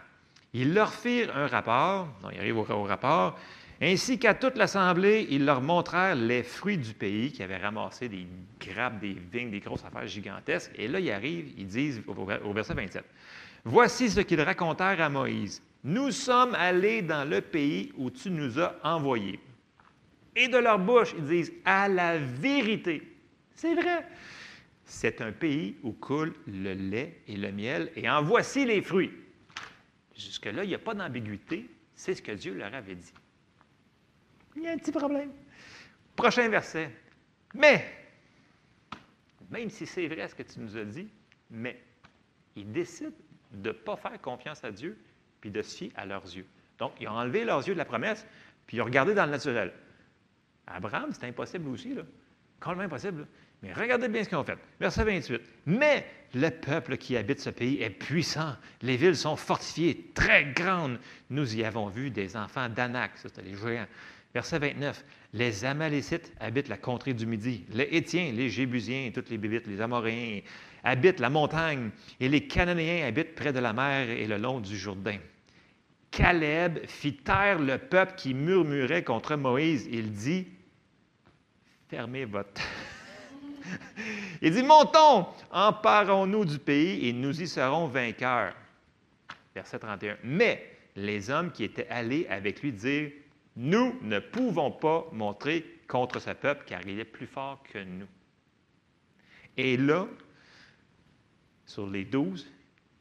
[0.53, 3.39] Ils leur firent un rapport, non, ils arrivent au, au rapport,
[3.81, 8.29] ainsi qu'à toute l'assemblée, ils leur montrèrent les fruits du pays, qui avaient ramassé des
[8.61, 10.71] grappes, des vignes, des grosses affaires gigantesques.
[10.77, 13.05] Et là, ils arrivent, ils disent au, au verset 27,
[13.65, 15.63] Voici ce qu'ils racontèrent à Moïse.
[15.85, 19.41] Nous sommes allés dans le pays où tu nous as envoyés.
[20.37, 23.03] Et de leur bouche, ils disent à la vérité.
[23.55, 24.07] C'est vrai.
[24.85, 29.13] C'est un pays où coule le lait et le miel, et en voici les fruits.
[30.17, 31.71] Jusque-là, il n'y a pas d'ambiguïté.
[31.95, 33.13] C'est ce que Dieu leur avait dit.
[34.57, 35.31] Il y a un petit problème.
[36.15, 36.91] Prochain verset.
[37.55, 37.87] Mais,
[39.51, 41.09] même si c'est vrai ce que tu nous as dit,
[41.51, 41.81] mais
[42.57, 43.13] ils décident
[43.53, 44.99] de ne pas faire confiance à Dieu
[45.41, 46.47] puis de se fier à leurs yeux.
[46.79, 48.27] Donc, ils ont enlevé leurs yeux de la promesse,
[48.67, 49.73] puis ils ont regardé dans le naturel.
[50.67, 52.03] Abraham, c'est impossible aussi, là.
[52.61, 53.21] Complètement impossible.
[53.21, 53.27] là.
[53.63, 54.59] Mais regardez bien ce qu'ils ont fait.
[54.81, 55.41] Verset 28.
[55.67, 58.57] Mais le peuple qui habite ce pays est puissant.
[58.81, 60.99] Les villes sont fortifiées, très grandes.
[61.31, 63.87] Nous y avons vu des enfants d'Anak, ça c'était les géants.
[64.35, 65.05] Verset 29.
[65.35, 67.65] Les Amalécites habitent la contrée du Midi.
[67.71, 70.41] Les Étiens, les Jébusiens, toutes les Bébites, les Amoréens
[70.83, 71.91] habitent la montagne.
[72.19, 75.19] Et les Cananéens habitent près de la mer et le long du Jourdain.
[76.11, 79.89] Caleb fit taire le peuple qui murmurait contre Moïse.
[79.91, 80.47] Il dit
[81.89, 82.63] Fermez votre.
[84.41, 88.55] Il dit Montons, emparons-nous du pays et nous y serons vainqueurs.
[89.55, 90.17] Verset 31.
[90.25, 93.11] Mais les hommes qui étaient allés avec lui dirent
[93.57, 98.09] Nous ne pouvons pas montrer contre ce peuple car il est plus fort que nous.
[99.57, 100.07] Et là,
[101.67, 102.51] sur les douze,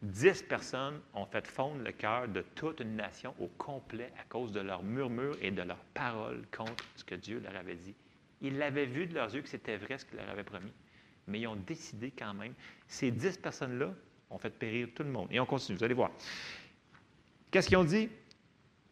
[0.01, 4.51] dix personnes ont fait fondre le cœur de toute une nation au complet à cause
[4.51, 7.95] de leurs murmures et de leurs paroles contre ce que Dieu leur avait dit.
[8.41, 10.71] Ils l'avaient vu de leurs yeux que c'était vrai ce qu'il leur avait promis,
[11.27, 12.53] mais ils ont décidé quand même.
[12.87, 13.93] Ces dix personnes-là
[14.29, 15.27] ont fait périr tout le monde.
[15.31, 16.11] Et on continue, vous allez voir.
[17.51, 18.09] Qu'est-ce qu'ils ont dit?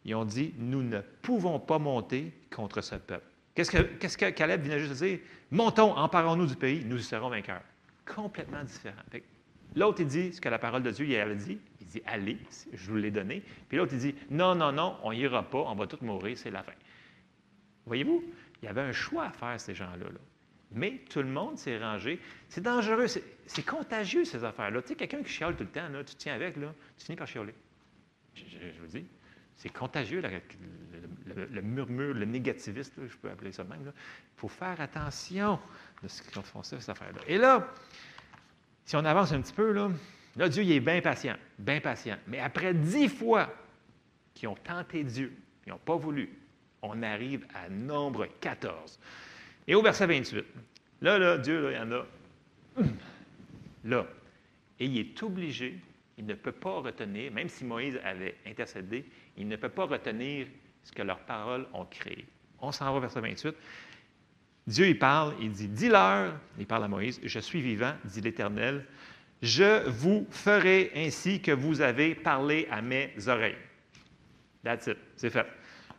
[0.04, 3.26] Ils ont dit, nous ne pouvons pas monter contre ce peuple.
[3.54, 5.18] Qu'est-ce que, qu'est-ce que Caleb venait juste de dire?
[5.50, 7.62] Montons, emparons-nous du pays, nous y serons vainqueurs.
[8.06, 9.02] Complètement différent.
[9.74, 11.58] L'autre, il dit ce que la parole de Dieu il avait dit.
[11.80, 12.38] Il dit, allez,
[12.72, 13.42] je vous l'ai donné.
[13.68, 16.50] Puis l'autre, il dit, non, non, non, on n'ira pas, on va tous mourir, c'est
[16.50, 16.72] la fin.
[17.86, 18.22] Voyez-vous,
[18.62, 20.04] il y avait un choix à faire, ces gens-là.
[20.04, 20.20] là.
[20.72, 22.20] Mais tout le monde s'est rangé.
[22.48, 24.82] C'est dangereux, c'est, contagieux, ces affaires-là.
[24.82, 26.60] Tu sais, quelqu'un qui chiale tout le temps, tu tiens avec, tu
[27.04, 27.54] finis par chialer.
[28.34, 29.04] Je, je- vous dis,
[29.56, 30.22] c'est contagieux,
[31.26, 33.80] le, murmure, le négativiste, là, je peux appeler ça même.
[33.84, 33.92] Il
[34.40, 35.58] faut faire attention
[36.02, 37.20] de ce qu'ils font ça, cette affaire-là.
[37.26, 37.68] Et là,
[38.84, 39.90] si on avance un petit peu, là,
[40.36, 42.16] là Dieu il est bien patient, bien patient.
[42.26, 43.52] Mais après dix fois
[44.34, 46.30] qu'ils ont tenté Dieu, ils n'ont pas voulu,
[46.82, 48.98] on arrive à nombre 14.
[49.66, 50.44] Et au verset 28,
[51.02, 52.06] là, là, Dieu, là, il y en a.
[53.84, 54.06] Là.
[54.78, 55.78] Et il est obligé,
[56.18, 59.04] il ne peut pas retenir, même si Moïse avait intercédé,
[59.36, 60.46] il ne peut pas retenir
[60.82, 62.26] ce que leurs paroles ont créé.
[62.60, 63.54] On s'en va verset 28.
[64.66, 68.86] Dieu, il parle, il dit, dis-leur, il parle à Moïse, je suis vivant, dit l'Éternel,
[69.42, 73.56] je vous ferai ainsi que vous avez parlé à mes oreilles.
[74.62, 75.46] That's it, c'est fait.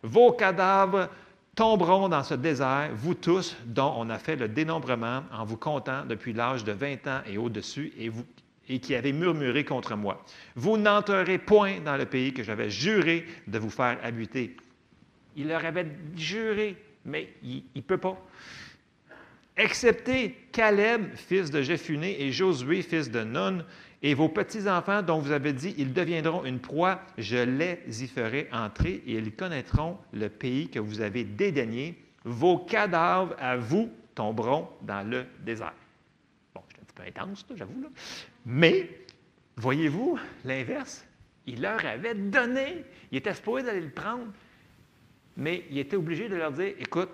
[0.03, 1.09] Vos cadavres
[1.55, 6.05] tomberont dans ce désert, vous tous, dont on a fait le dénombrement en vous comptant
[6.05, 8.25] depuis l'âge de 20 ans et au-dessus, et, vous,
[8.69, 10.23] et qui avez murmuré contre moi.
[10.55, 14.55] Vous n'entrerez point dans le pays que j'avais juré de vous faire habiter.
[15.35, 18.17] Il leur avait juré, mais il ne peut pas.
[19.57, 23.65] Excepté Caleb, fils de Jephuné, et Josué, fils de Nun,
[24.03, 28.47] et vos petits-enfants dont vous avez dit, ils deviendront une proie, je les y ferai
[28.51, 32.03] entrer, et ils connaîtront le pays que vous avez dédaigné.
[32.23, 35.73] Vos cadavres à vous tomberont dans le désert.
[36.55, 37.91] Bon, c'est un petit peu intense, j'avoue.
[38.45, 38.89] Mais,
[39.55, 41.05] voyez-vous, l'inverse,
[41.45, 44.31] il leur avait donné, il était supposé d'aller le prendre,
[45.37, 47.09] mais il était obligé de leur dire, écoute,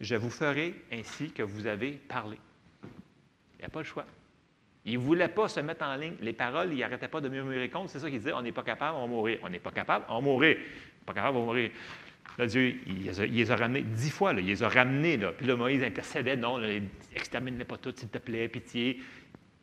[0.00, 2.38] je vous ferai ainsi que vous avez parlé.
[2.82, 4.06] Il n'y a pas le choix.
[4.86, 6.16] Il ne voulait pas se mettre en ligne.
[6.20, 7.90] Les paroles, il n'arrêtait pas de murmurer contre.
[7.90, 9.38] C'est ça qu'il disait, on n'est pas capable, on va mourir.
[9.42, 10.58] On n'est pas capable, on va mourir.
[11.06, 11.70] Pas capable, on va mourir.
[12.36, 15.18] Là, Dieu, il les a, ramenés dix fois, il les a ramenés.
[15.18, 16.60] Puis là, Moïse intercédait, non,
[17.14, 19.00] extermine-les pas toutes, s'il te plaît, pitié.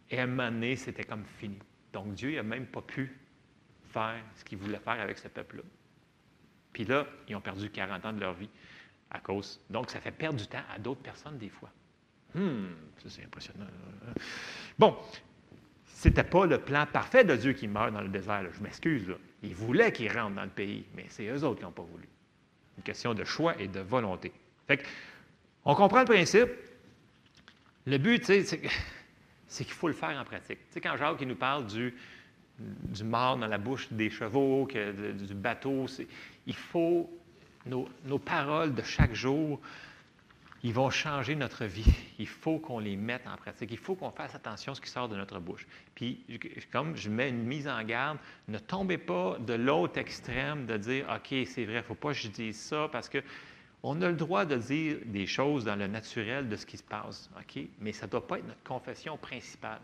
[0.10, 1.60] Et à un moment donné, c'était comme fini.
[1.94, 3.16] Donc Dieu n'a même pas pu
[3.90, 5.64] faire ce qu'il voulait faire avec ce peuple-là.
[6.74, 8.50] Puis là, ils ont perdu 40 ans de leur vie
[9.10, 9.60] à cause.
[9.70, 11.70] Donc, ça fait perdre du temps à d'autres personnes des fois.
[12.36, 12.70] Hum,
[13.08, 13.66] c'est impressionnant.
[14.78, 14.96] Bon,
[15.86, 18.44] c'était pas le plan parfait de Dieu qui meurt dans le désert.
[18.54, 19.14] Je m'excuse.
[19.44, 22.08] Il voulait qu'ils rentrent dans le pays, mais c'est eux autres qui n'ont pas voulu.
[22.78, 24.32] Une question de choix et de volonté.
[24.68, 24.84] Fait
[25.66, 26.50] on comprend le principe.
[27.86, 30.60] Le but, c'est, qu'il faut le faire en pratique.
[30.72, 31.94] Tu quand Jacques nous parle du,
[33.04, 35.86] mort dans la bouche des chevaux, du bateau,
[36.48, 37.10] il faut
[37.66, 39.60] nos paroles de chaque jour,
[40.64, 41.92] ils vont changer notre vie.
[42.20, 43.72] Il faut qu'on les mette en pratique.
[43.72, 45.66] Il faut qu'on fasse attention à ce qui sort de notre bouche.
[45.96, 46.24] Puis,
[46.72, 51.06] comme je mets une mise en garde, ne tombez pas de l'autre extrême de dire
[51.10, 53.24] OK, c'est vrai, il ne faut pas que je dise ça parce que
[53.84, 56.84] on a le droit de dire des choses dans le naturel de ce qui se
[56.84, 57.32] passe.
[57.40, 57.64] OK?
[57.80, 59.82] Mais ça ne doit pas être notre confession principale.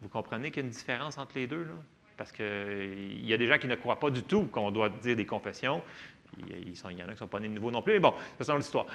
[0.00, 1.74] Vous comprenez qu'il y a une différence entre les deux, là?
[2.16, 5.16] Parce qu'il y a des gens qui ne croient pas du tout qu'on doit dire
[5.16, 5.82] des confessions.
[6.48, 8.14] Il y, en a qui ne sont pas nés de nouveau non plus, mais bon,
[8.38, 8.86] c'est une autre histoire.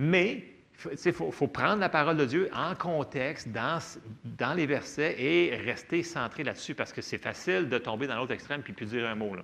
[0.00, 0.44] Mais
[1.04, 3.80] il faut, faut prendre la parole de Dieu en contexte, dans,
[4.38, 8.32] dans les versets, et rester centré là-dessus, parce que c'est facile de tomber dans l'autre
[8.32, 9.34] extrême puis plus dire un mot.
[9.34, 9.42] Là.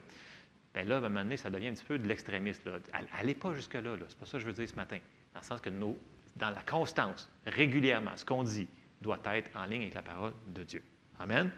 [0.72, 2.70] Bien là, à un moment donné, ça devient un petit peu de l'extrémiste.
[3.18, 3.96] Allez pas jusque-là.
[3.96, 4.04] Là.
[4.06, 4.98] C'est pas ça que je veux dire ce matin.
[5.34, 5.98] Dans le sens que nos,
[6.36, 8.68] dans la constance, régulièrement, ce qu'on dit
[9.02, 10.84] doit être en ligne avec la parole de Dieu.
[11.18, 11.50] Amen?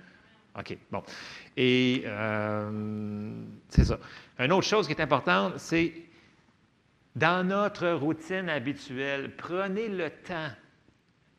[0.59, 1.03] OK, bon.
[1.55, 3.99] Et euh, c'est ça.
[4.39, 5.93] Une autre chose qui est importante, c'est
[7.17, 10.51] dans notre routine habituelle, prenez le temps,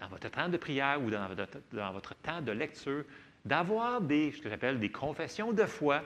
[0.02, 3.04] dans votre temps de prière ou dans votre, temps de lecture,
[3.46, 6.02] d'avoir des, ce que j'appelle des confessions de foi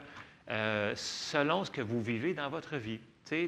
[0.50, 3.00] euh, selon ce que vous vivez dans votre vie.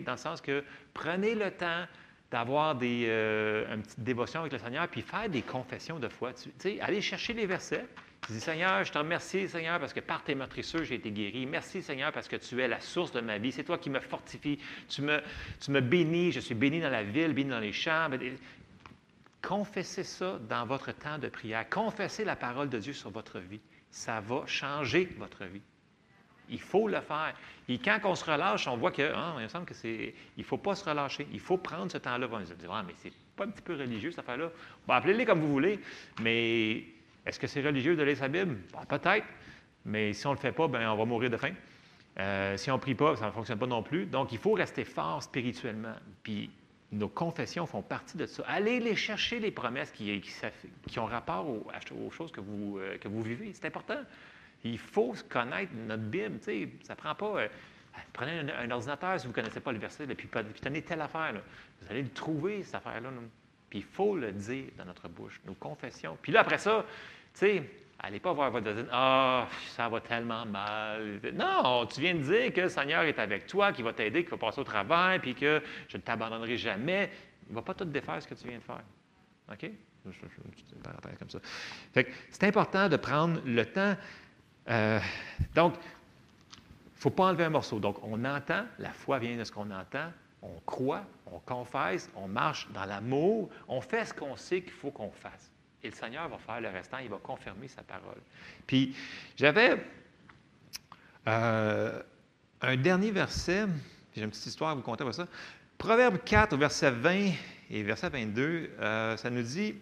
[0.05, 0.63] Dans le sens que
[0.93, 1.83] prenez le temps
[2.31, 6.31] d'avoir des, euh, une petite dévotion avec le Seigneur, puis faire des confessions de foi.
[6.79, 7.85] Allez chercher les versets.
[8.29, 11.45] Dis, Seigneur, je te remercie, Seigneur, parce que par tes meurtrissures, j'ai été guéri.
[11.45, 13.51] Merci, Seigneur, parce que tu es la source de ma vie.
[13.51, 14.59] C'est toi qui me fortifie.
[14.87, 15.21] Tu me,
[15.59, 16.31] tu me bénis.
[16.31, 18.09] Je suis béni dans la ville, béni dans les champs.
[19.41, 21.67] confessez ça dans votre temps de prière.
[21.69, 23.59] Confessez la parole de Dieu sur votre vie.
[23.91, 25.61] Ça va changer votre vie.
[26.49, 27.33] Il faut le faire.
[27.67, 30.41] Et quand on se relâche, on voit que, ah, il me semble que c'est, il
[30.41, 31.27] ne faut pas se relâcher.
[31.33, 32.27] Il faut prendre ce temps-là.
[32.31, 34.49] On se dire, ah, mais c'est pas un petit peu religieux cette affaire-là.
[34.87, 35.79] Appelez-les comme vous voulez,
[36.21, 36.83] mais
[37.25, 38.57] est-ce que c'est religieux de lire sa Bible?
[38.71, 39.25] Bon, peut-être,
[39.85, 41.53] mais si on ne le fait pas, ben, on va mourir de faim.
[42.19, 44.05] Euh, si on ne prie pas, ça ne fonctionne pas non plus.
[44.05, 45.95] Donc, il faut rester fort spirituellement.
[46.21, 46.49] Puis,
[46.91, 48.43] nos confessions font partie de ça.
[48.47, 50.21] Allez les chercher, les promesses qui,
[50.97, 53.51] ont rapport aux, choses que vous, euh, que vous vivez.
[53.53, 53.99] C'est important.
[54.63, 56.39] Il faut connaître notre Bible.
[56.83, 57.41] Ça prend pas.
[57.41, 57.47] Euh,
[58.13, 61.01] prenez un, ordinateur si vous ne connaissez pas le verset, là, puis, puis tenez telle
[61.01, 61.33] affaire.
[61.33, 61.41] Là.
[61.81, 63.09] Vous allez le trouver, cette affaire-là.
[63.09, 63.17] Là.
[63.73, 66.15] Puis il faut le dire dans notre bouche, nos confessions.
[66.21, 66.85] Puis là, après ça,
[67.33, 67.63] tu sais,
[67.97, 71.19] allez pas voir votre voisine, ah, oh, ça va tellement mal.
[71.33, 74.29] Non, tu viens de dire que le Seigneur est avec toi, qu'il va t'aider, qu'il
[74.29, 77.09] va passer au travail, puis que je ne t'abandonnerai jamais.
[77.47, 78.83] Il ne va pas tout défaire ce que tu viens de faire.
[79.51, 79.71] OK?
[81.17, 81.39] comme ça.
[81.95, 83.95] Fait c'est important de prendre le temps.
[84.69, 84.99] Euh,
[85.55, 87.79] donc, il ne faut pas enlever un morceau.
[87.79, 90.11] Donc, on entend, la foi vient de ce qu'on entend,
[90.43, 94.91] on croit, on confesse, on marche dans l'amour, on fait ce qu'on sait qu'il faut
[94.91, 95.51] qu'on fasse.
[95.81, 98.21] Et le Seigneur va faire le restant, il va confirmer sa parole.
[98.67, 98.95] Puis,
[99.35, 99.77] j'avais
[101.27, 102.01] euh,
[102.61, 103.65] un dernier verset,
[104.15, 105.27] j'ai une petite histoire vous conter ça.
[105.77, 107.31] Proverbe 4, verset 20
[107.69, 109.75] et verset 22, euh, ça nous dit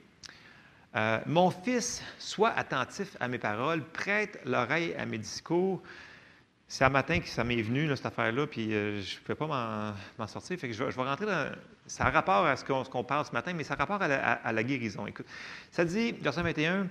[0.96, 5.82] euh, Mon fils, sois attentif à mes paroles, prête l'oreille à mes discours.
[6.72, 10.28] C'est un matin que ça m'est venu, cette affaire-là, puis je ne pouvais pas m'en
[10.28, 10.58] sortir.
[10.58, 11.52] Fait que je, vais, rentrer dans,
[11.86, 14.54] ça a rapport à ce qu'on qu parle ce matin, mais ça a rapport à
[14.54, 15.06] la, guérison.
[15.06, 15.26] Écoute,
[15.70, 16.88] ça dit, verset 21,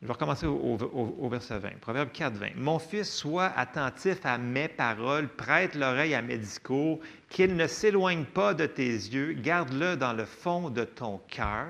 [0.00, 2.46] je vais recommencer au verset 20, Proverbe 4, 20.
[2.54, 8.24] Mon fils, sois attentif à mes paroles, prête l'oreille à mes discours, qu'il ne s'éloigne
[8.24, 11.66] pas de tes yeux, garde-le dans le fond de ton cœur.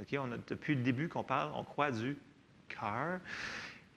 [0.00, 2.18] Okay, on a, depuis le début qu'on parle, on croit du
[2.68, 3.20] cœur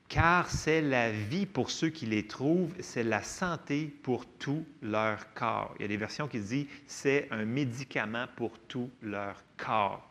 [0.09, 5.34] car c'est la vie pour ceux qui les trouvent, c'est la santé pour tout leur
[5.34, 5.73] corps.
[5.80, 10.07] Il y a des versions qui disent c'est un médicament pour tout leur corps.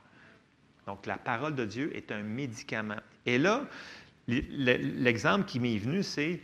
[0.86, 2.96] Donc la parole de Dieu est un médicament.
[3.26, 3.64] Et là,
[4.26, 6.40] l'exemple qui m'est venu, c'est,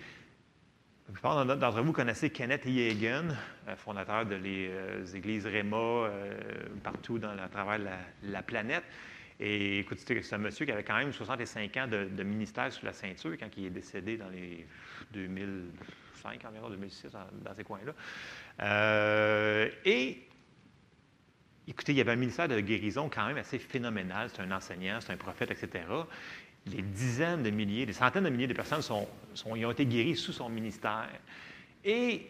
[1.08, 3.28] la plupart d'entre vous connaissez Kenneth Yeagan,
[3.76, 6.38] fondateur de les euh, églises Réma euh,
[6.84, 7.80] partout à travers
[8.22, 8.84] la planète.
[9.40, 12.93] Et écoute, c'est un monsieur qui avait quand même 65 ans de, ministère sous la
[12.93, 14.66] ceinture quand il est décédé dans les
[15.12, 17.93] 2005, environ 2006, dans, ces coins-là.
[18.60, 20.27] Euh, et
[21.69, 24.28] écoutez, il y avait un ministère de guérison quand même assez phénoménal.
[24.28, 25.85] C'est un enseignant, c'est un prophète, etc.
[26.66, 28.82] Les dizaines de milliers, des centaines de milliers de personnes
[29.55, 31.09] ils ont été guéris sous son ministère.
[31.85, 32.27] Et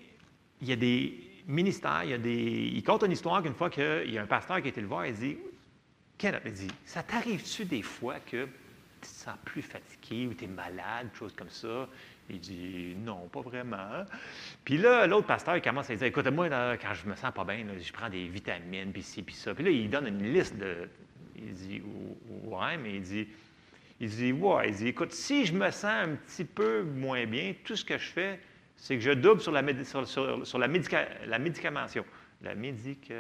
[0.61, 1.15] il y a des
[1.47, 4.27] ministères, il, y a des, il compte une histoire qu'une fois qu'il y a un
[4.27, 5.39] pasteur qui a été le voir, il dit
[6.19, 10.45] Kenneth me dit Ça t'arrive-tu des fois que tu te sens plus fatigué ou tu
[10.45, 11.89] es malade, chose comme ça?
[12.29, 14.05] Il dit Non, pas vraiment.
[14.65, 17.45] Puis là, l'autre pasteur il commence à dire Écoute, moi, quand je me sens pas
[17.45, 19.55] bien, je prends des vitamines, puis ci, puis ça.
[19.55, 20.89] Puis là, il donne une liste de.
[21.37, 21.83] Il dit
[22.45, 23.29] Ouais, mais il dit.
[24.01, 27.55] Il dit Ouais, il dit Écoute, si je me sens un petit peu moins bien,
[27.65, 28.41] tout ce que je fais,
[28.77, 30.07] c'est que je double sur la, sur,
[30.45, 32.05] sur, la, médica, la médicamentation.
[32.43, 33.15] La, médica,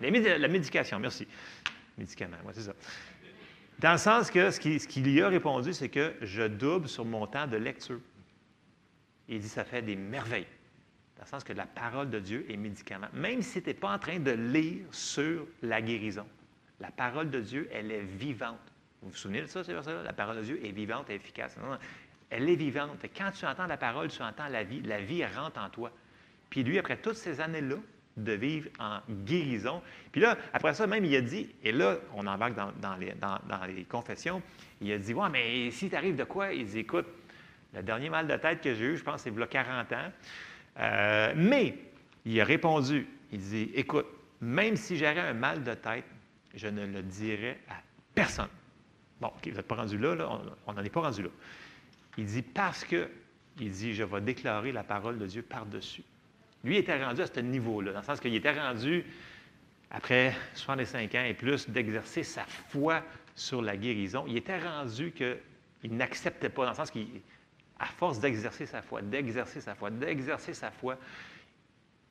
[0.00, 1.26] la, la médication, merci
[1.98, 2.36] médicaments.
[2.44, 2.74] Ouais, c'est ça.
[3.78, 7.04] Dans le sens que ce qu'il qui lui a répondu, c'est que je double sur
[7.04, 8.00] mon temps de lecture.
[9.28, 10.46] Il dit ça fait des merveilles.
[11.16, 13.08] Dans le sens que la parole de Dieu est médicament.
[13.12, 16.26] Même si tu n'es pas en train de lire sur la guérison,
[16.80, 18.60] la parole de Dieu, elle est vivante.
[19.02, 20.02] Vous vous souvenez de ça, c'est ça?
[20.02, 21.56] La parole de Dieu est vivante et efficace.
[22.30, 22.98] Elle est vivante.
[23.16, 24.80] Quand tu entends la parole, tu entends la vie.
[24.82, 25.92] La vie rentre en toi.
[26.50, 27.76] Puis lui, après toutes ces années-là,
[28.16, 29.82] de vivre en guérison.
[30.10, 33.84] Puis là, après ça, même, il a dit, et là, on embarque dans, dans, les,
[33.84, 34.42] confessions,
[34.80, 36.52] il a dit, ouais, mais si t'arrive de quoi?
[36.52, 37.06] Il dit, écoute,
[37.74, 39.92] le dernier mal de tête que j'ai eu, je pense, c'est il y a 40
[39.92, 40.12] ans.
[40.78, 41.78] Euh, mais,
[42.24, 44.06] il a répondu, il dit, écoute,
[44.40, 46.04] même si j'aurais un mal de tête,
[46.54, 47.74] je ne le dirai à
[48.14, 48.48] personne.
[49.20, 51.28] Bon, OK, vous n'êtes pas rendu là, là on n'en est pas rendu là.
[52.16, 53.10] Il dit, parce que,
[53.60, 56.02] il dit, je vais déclarer la parole de Dieu par-dessus.
[56.64, 59.04] Lui était rendu à ce niveau-là, dans le sens qu'il était rendu,
[59.90, 63.02] après 65 ans et plus, d'exercer sa foi
[63.34, 64.24] sur la guérison.
[64.26, 69.60] Il était rendu qu'il n'acceptait pas, dans le sens qu'à force d'exercer sa foi, d'exercer
[69.60, 70.98] sa foi, d'exercer sa foi,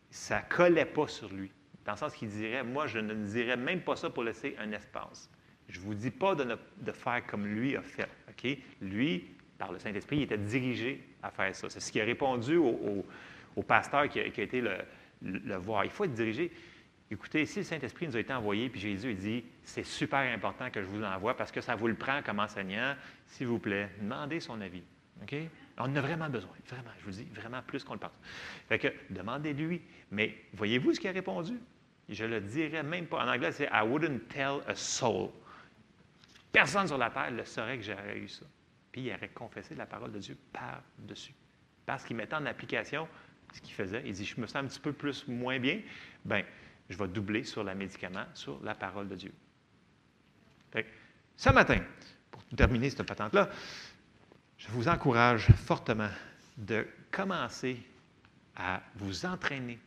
[0.09, 1.51] ça ne collait pas sur lui.
[1.85, 4.71] Dans le sens qu'il dirait, moi, je ne dirais même pas ça pour laisser un
[4.71, 5.29] espace.
[5.67, 8.07] Je ne vous dis pas de, faire comme lui a fait.
[8.81, 9.25] Lui,
[9.57, 11.69] par le Saint-Esprit, il était dirigé à faire ça.
[11.69, 13.05] C'est ce qui a répondu au
[13.55, 14.77] au pasteur qui a, a été le,
[15.21, 15.85] le, voir.
[15.85, 16.51] Il faut être dirigé.
[17.11, 20.69] Écoutez, si le Saint-Esprit nous a été envoyé, puis Jésus il dit, c'est super important
[20.71, 22.95] que je vous l'envoie parce que ça vous le prend comme enseignant,
[23.27, 24.83] s'il vous plaît, demandez son avis.
[25.21, 25.35] OK?
[25.77, 28.11] On en a vraiment besoin, vraiment, je vous dis, vraiment plus qu'on le pense.
[28.67, 29.81] Fait que demandez-lui.
[30.11, 31.59] Mais voyez-vous ce qu'il a répondu?
[32.09, 33.23] Je le dirais même pas.
[33.23, 35.29] En anglais, c'est I wouldn't tell a soul.
[36.51, 38.45] Personne sur la terre ne saurait que j'aurais eu ça.
[38.91, 41.33] Puis il aurait confessé la parole de Dieu par-dessus.
[41.85, 43.07] Parce qu'il mettait en application
[43.55, 44.03] ce qu'il faisait.
[44.05, 45.81] Il dit Je me sens un petit peu plus moins bien.
[46.23, 46.43] Bien,
[46.89, 49.33] je vais doubler sur le médicament, sur la parole de Dieu.
[51.37, 51.81] Ce matin,
[52.31, 53.49] pour terminer cette patente-là,
[54.57, 56.09] je vous encourage fortement
[56.57, 57.77] de commencer
[58.55, 59.77] à vous entraîner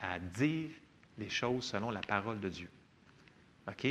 [0.00, 0.70] à dire
[1.16, 2.68] les choses selon la parole de Dieu.
[3.68, 3.86] OK?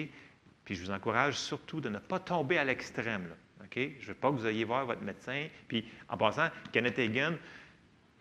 [0.66, 3.30] Puis je vous encourage surtout de ne pas tomber à l'extrême.
[3.64, 3.76] OK?
[3.76, 5.48] Je ne veux pas que vous ayez voir votre médecin.
[5.70, 7.38] Puis en passant, Kenneth Hagin,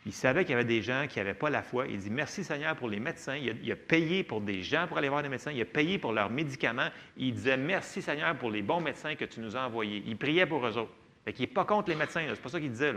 [0.07, 1.87] il savait qu'il y avait des gens qui n'avaient pas la foi.
[1.87, 3.37] Il dit Merci Seigneur pour les médecins.
[3.37, 5.51] Il a, payé pour des gens pour aller voir des médecins.
[5.51, 6.89] Il a payé pour leurs médicaments.
[7.17, 10.03] Il disait Merci Seigneur pour les bons médecins que tu nous as envoyés.
[10.07, 10.93] Il priait pour eux autres.
[11.25, 12.23] Fait qu'il n'est pas contre les médecins.
[12.29, 12.93] C'est pas ça qu'il disait.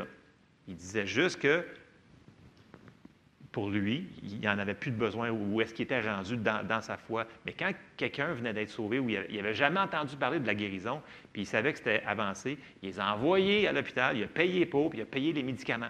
[0.67, 1.65] Il disait juste que
[3.53, 6.81] pour lui, il n'en avait plus de besoin ou est-ce qu'il était rendu dans, dans
[6.81, 7.25] sa foi.
[7.45, 11.01] Mais quand quelqu'un venait d'être sauvé ou il n'avait jamais entendu parler de la guérison,
[11.31, 14.65] puis il savait que c'était avancé, il les a envoyés à l'hôpital, il a payé
[14.65, 15.89] pour, puis il a payé les médicaments.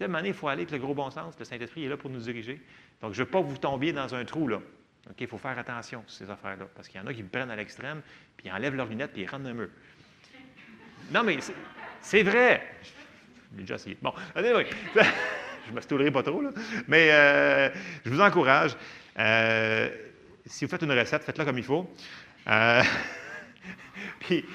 [0.00, 1.34] Sais, à il faut aller avec le gros bon sens.
[1.38, 2.58] Le Saint-Esprit est là pour nous diriger.
[3.02, 4.56] Donc, je ne veux pas vous tombiez dans un trou, là.
[4.56, 6.68] OK, il faut faire attention sur ces affaires-là.
[6.74, 8.00] Parce qu'il y en a qui me prennent à l'extrême,
[8.34, 9.68] puis ils enlèvent leurs lunettes, puis ils rentrent dans le mur.
[11.12, 11.36] Non, mais
[12.00, 12.62] c'est- vrai.
[13.52, 13.98] Je l'ai déjà essayé.
[14.00, 16.50] Bon, je ne me stoulerai pas trop, là.
[16.88, 17.68] Mais euh,
[18.06, 18.74] je vous encourage.
[19.18, 19.90] euh,
[20.46, 21.92] si vous faites une recette, faites-la comme il faut.
[22.48, 22.82] Euh,
[24.20, 24.46] puis,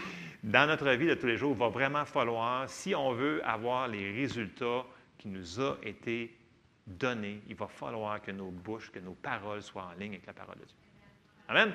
[0.42, 3.88] dans notre vie de tous les jours, il va vraiment falloir, si on veut avoir
[3.88, 4.84] les résultats
[5.18, 6.38] qui nous ont été
[6.86, 10.34] donnés, il va falloir que nos bouches, que nos paroles soient en ligne avec la
[10.34, 10.76] parole de Dieu.
[11.48, 11.74] Amen.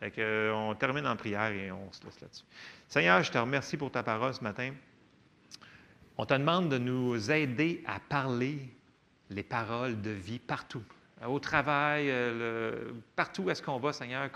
[0.00, 2.44] Fait que, euh, on termine en prière et on se laisse là-dessus.
[2.88, 4.72] Seigneur, je te remercie pour ta parole ce matin.
[6.18, 8.68] On te demande de nous aider à parler
[9.30, 10.82] les paroles de vie partout.
[11.24, 14.28] Au travail, euh, partout où est-ce qu'on va, Seigneur,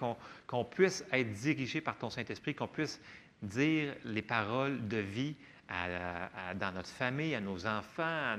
[0.46, 3.00] qu'on puisse être dirigé par ton Saint-Esprit, qu'on puisse
[3.42, 5.34] dire les paroles de vie
[5.68, 8.36] dans notre famille, à nos enfants, à,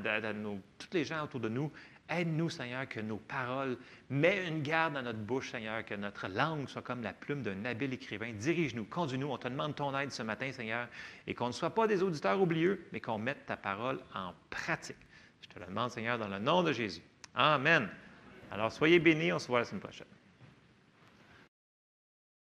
[0.77, 1.71] tous les gens autour de nous.
[2.09, 3.77] Aide-nous, Seigneur, que nos paroles,
[4.09, 7.65] mets une garde dans notre bouche, Seigneur, que notre langue soit comme la plume d'un
[7.65, 8.31] habile écrivain.
[8.31, 9.27] Dirige-nous, conduis-nous.
[9.27, 10.87] On te demande ton aide ce matin, Seigneur,
[11.25, 14.95] et qu'on ne soit pas des auditeurs oublieux, mais qu'on mette ta parole en pratique.
[15.41, 17.01] Je te le demande, Seigneur, dans le nom de Jésus.
[17.35, 17.89] Amen.
[18.51, 19.33] Alors, soyez bénis.
[19.33, 20.07] On se voit la semaine prochaine.